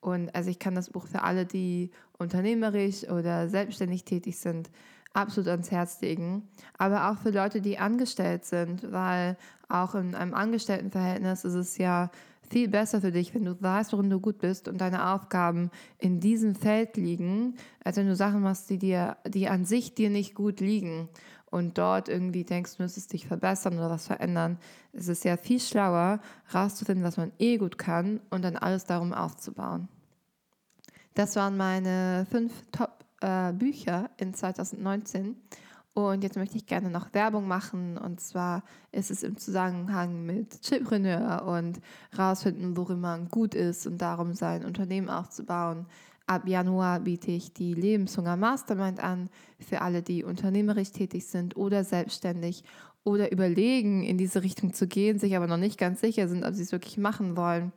Und 0.00 0.34
also 0.34 0.48
ich 0.48 0.58
kann 0.58 0.74
das 0.74 0.90
Buch 0.90 1.06
für 1.06 1.22
alle, 1.22 1.44
die 1.44 1.90
unternehmerisch 2.16 3.04
oder 3.08 3.48
selbstständig 3.48 4.04
tätig 4.04 4.38
sind, 4.38 4.70
absolut 5.12 5.48
ans 5.48 5.70
Herz 5.70 6.00
legen. 6.00 6.48
Aber 6.78 7.10
auch 7.10 7.18
für 7.18 7.30
Leute, 7.30 7.60
die 7.60 7.78
angestellt 7.78 8.44
sind, 8.44 8.92
weil 8.92 9.36
auch 9.68 9.94
in 9.94 10.14
einem 10.14 10.34
Angestelltenverhältnis 10.34 11.44
ist 11.44 11.54
es 11.54 11.78
ja 11.78 12.10
viel 12.50 12.68
besser 12.68 13.00
für 13.00 13.12
dich, 13.12 13.32
wenn 13.34 13.44
du 13.44 13.60
weißt, 13.60 13.92
worin 13.92 14.10
du 14.10 14.18
gut 14.18 14.38
bist 14.38 14.66
und 14.66 14.80
deine 14.80 15.12
Aufgaben 15.12 15.70
in 15.98 16.18
diesem 16.18 16.56
Feld 16.56 16.96
liegen, 16.96 17.54
als 17.84 17.96
wenn 17.96 18.08
du 18.08 18.16
Sachen 18.16 18.42
machst, 18.42 18.68
die 18.70 18.78
dir, 18.78 19.16
die 19.26 19.48
an 19.48 19.64
sich 19.64 19.94
dir 19.94 20.10
nicht 20.10 20.34
gut 20.34 20.58
liegen 20.58 21.08
und 21.46 21.78
dort 21.78 22.08
irgendwie 22.08 22.44
denkst, 22.44 22.76
du 22.76 22.82
müsstest 22.82 23.12
dich 23.12 23.26
verbessern 23.26 23.74
oder 23.74 23.90
was 23.90 24.06
verändern. 24.06 24.58
Es 24.92 25.06
ist 25.06 25.24
ja 25.24 25.36
viel 25.36 25.60
schlauer, 25.60 26.20
rauszufinden, 26.52 27.04
was 27.04 27.16
man 27.16 27.30
eh 27.38 27.56
gut 27.56 27.78
kann 27.78 28.20
und 28.30 28.42
dann 28.42 28.56
alles 28.56 28.84
darum 28.84 29.12
aufzubauen. 29.12 29.88
Das 31.14 31.36
waren 31.36 31.56
meine 31.56 32.26
fünf 32.30 32.52
Top 32.72 32.99
äh, 33.20 33.52
Bücher 33.52 34.10
in 34.16 34.34
2019. 34.34 35.36
Und 35.92 36.22
jetzt 36.22 36.36
möchte 36.36 36.56
ich 36.56 36.66
gerne 36.66 36.88
noch 36.88 37.12
Werbung 37.14 37.48
machen. 37.48 37.98
Und 37.98 38.20
zwar 38.20 38.62
ist 38.92 39.10
es 39.10 39.22
im 39.22 39.36
Zusammenhang 39.36 40.24
mit 40.24 40.62
Chipreneur 40.62 41.44
und 41.46 41.80
rausfinden, 42.16 42.76
worin 42.76 43.00
man 43.00 43.28
gut 43.28 43.54
ist 43.54 43.86
und 43.86 43.98
darum 43.98 44.34
sein 44.34 44.64
Unternehmen 44.64 45.08
aufzubauen. 45.08 45.86
Ab 46.26 46.46
Januar 46.46 47.00
biete 47.00 47.32
ich 47.32 47.52
die 47.52 47.74
Lebenshunger 47.74 48.36
Mastermind 48.36 49.02
an 49.02 49.28
für 49.58 49.80
alle, 49.80 50.00
die 50.00 50.22
unternehmerisch 50.22 50.92
tätig 50.92 51.26
sind 51.26 51.56
oder 51.56 51.82
selbstständig 51.82 52.62
oder 53.02 53.32
überlegen, 53.32 54.04
in 54.04 54.16
diese 54.16 54.42
Richtung 54.44 54.72
zu 54.72 54.86
gehen, 54.86 55.18
sich 55.18 55.36
aber 55.36 55.48
noch 55.48 55.56
nicht 55.56 55.78
ganz 55.78 56.00
sicher 56.00 56.28
sind, 56.28 56.44
ob 56.44 56.54
sie 56.54 56.62
es 56.62 56.70
wirklich 56.70 56.98
machen 56.98 57.36
wollen. 57.36 57.72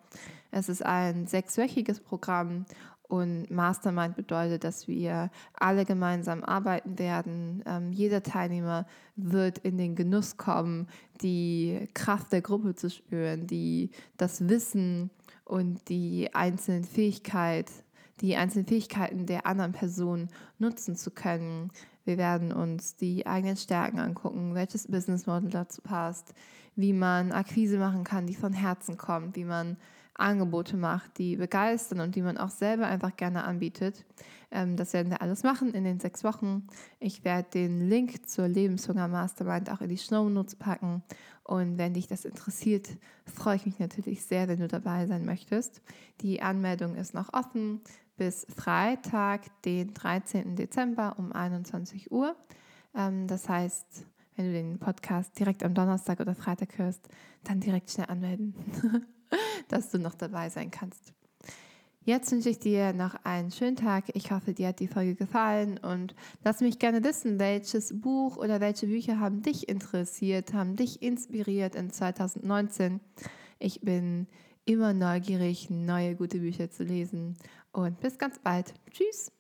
Es 0.51 0.69
ist 0.69 0.85
ein 0.85 1.25
sechswöchiges 1.25 1.99
Programm 2.01 2.65
Und 3.13 3.51
Mastermind 3.51 4.15
bedeutet, 4.15 4.63
dass 4.63 4.87
wir 4.87 5.29
alle 5.53 5.85
gemeinsam 5.85 6.43
arbeiten 6.43 6.97
werden. 6.97 7.61
Ähm, 7.67 7.91
jeder 7.91 8.23
Teilnehmer 8.23 8.87
wird 9.15 9.59
in 9.59 9.77
den 9.77 9.95
Genuss 9.95 10.35
kommen, 10.37 10.87
die 11.21 11.87
Kraft 11.93 12.31
der 12.31 12.41
Gruppe 12.41 12.73
zu 12.73 12.89
spüren, 12.89 13.45
die 13.45 13.91
das 14.17 14.49
Wissen 14.49 15.11
und 15.45 15.89
die 15.89 16.33
einzelnen 16.33 16.85
Fähigkeit, 16.85 17.69
die 18.19 18.35
einzelnen 18.35 18.65
Fähigkeiten 18.65 19.27
der 19.27 19.45
anderen 19.45 19.73
Person 19.73 20.29
nutzen 20.57 20.95
zu 20.95 21.11
können. 21.11 21.69
Wir 22.05 22.17
werden 22.17 22.51
uns 22.51 22.95
die 22.95 23.27
eigenen 23.27 23.57
Stärken 23.57 23.99
angucken, 23.99 24.55
welches 24.55 24.87
Business 24.87 25.27
Model 25.27 25.51
dazu 25.51 25.83
passt, 25.83 26.33
wie 26.75 26.93
man 26.93 27.31
Akquise 27.31 27.77
machen 27.77 28.05
kann, 28.05 28.25
die 28.25 28.33
von 28.33 28.53
Herzen 28.53 28.97
kommt, 28.97 29.35
wie 29.35 29.45
man 29.45 29.77
Angebote 30.15 30.77
macht, 30.77 31.17
die 31.17 31.35
begeistern 31.35 31.99
und 31.99 32.15
die 32.15 32.21
man 32.21 32.37
auch 32.37 32.49
selber 32.49 32.87
einfach 32.87 33.15
gerne 33.15 33.43
anbietet. 33.43 34.05
Ähm, 34.51 34.77
das 34.77 34.93
werden 34.93 35.09
wir 35.09 35.21
alles 35.21 35.43
machen 35.43 35.73
in 35.73 35.83
den 35.83 35.99
sechs 35.99 36.23
Wochen. 36.23 36.67
Ich 36.99 37.25
werde 37.25 37.49
den 37.53 37.89
Link 37.89 38.29
zur 38.29 38.47
Lebenshunger 38.47 39.07
Mastermind 39.07 39.69
auch 39.71 39.81
in 39.81 39.89
die 39.89 39.97
Show 39.97 40.29
Notes 40.29 40.55
packen. 40.55 41.03
Und 41.43 41.77
wenn 41.77 41.93
dich 41.93 42.07
das 42.07 42.25
interessiert, 42.25 42.89
freue 43.25 43.55
ich 43.55 43.65
mich 43.65 43.79
natürlich 43.79 44.25
sehr, 44.25 44.47
wenn 44.47 44.59
du 44.59 44.67
dabei 44.67 45.07
sein 45.07 45.25
möchtest. 45.25 45.81
Die 46.21 46.41
Anmeldung 46.41 46.95
ist 46.95 47.13
noch 47.13 47.33
offen 47.33 47.81
bis 48.15 48.45
Freitag, 48.55 49.41
den 49.63 49.93
13. 49.93 50.55
Dezember 50.55 51.15
um 51.17 51.31
21 51.31 52.11
Uhr. 52.11 52.35
Ähm, 52.95 53.27
das 53.27 53.49
heißt, 53.49 54.05
wenn 54.35 54.45
du 54.45 54.51
den 54.53 54.79
Podcast 54.79 55.37
direkt 55.39 55.63
am 55.63 55.73
Donnerstag 55.73 56.19
oder 56.19 56.35
Freitag 56.35 56.77
hörst, 56.77 57.07
dann 57.43 57.59
direkt 57.59 57.91
schnell 57.91 58.07
anmelden. 58.07 58.55
dass 59.69 59.89
du 59.89 59.99
noch 59.99 60.15
dabei 60.15 60.49
sein 60.49 60.71
kannst. 60.71 61.13
Jetzt 62.05 62.33
wünsche 62.33 62.49
ich 62.49 62.59
dir 62.59 62.91
noch 62.91 63.15
einen 63.23 63.49
schönen 63.49 63.77
Tag. 63.77 64.05
Ich 64.13 64.31
hoffe, 64.31 64.53
dir 64.53 64.67
hat 64.69 64.81
die 64.81 64.89
Folge 64.89 65.15
gefallen 65.15 65.77
und 65.77 66.15
lass 66.43 66.59
mich 66.59 66.77
gerne 66.77 67.01
wissen, 67.01 67.39
welches 67.39 68.01
Buch 68.01 68.35
oder 68.35 68.59
welche 68.59 68.87
Bücher 68.87 69.19
haben 69.19 69.41
dich 69.41 69.69
interessiert, 69.69 70.53
haben 70.53 70.75
dich 70.75 71.01
inspiriert 71.01 71.75
in 71.75 71.91
2019. 71.91 72.99
Ich 73.59 73.79
bin 73.79 74.27
immer 74.65 74.93
neugierig, 74.93 75.69
neue 75.69 76.15
gute 76.15 76.39
Bücher 76.39 76.69
zu 76.69 76.83
lesen 76.83 77.35
und 77.71 78.01
bis 78.01 78.17
ganz 78.17 78.37
bald. 78.39 78.73
Tschüss. 78.91 79.31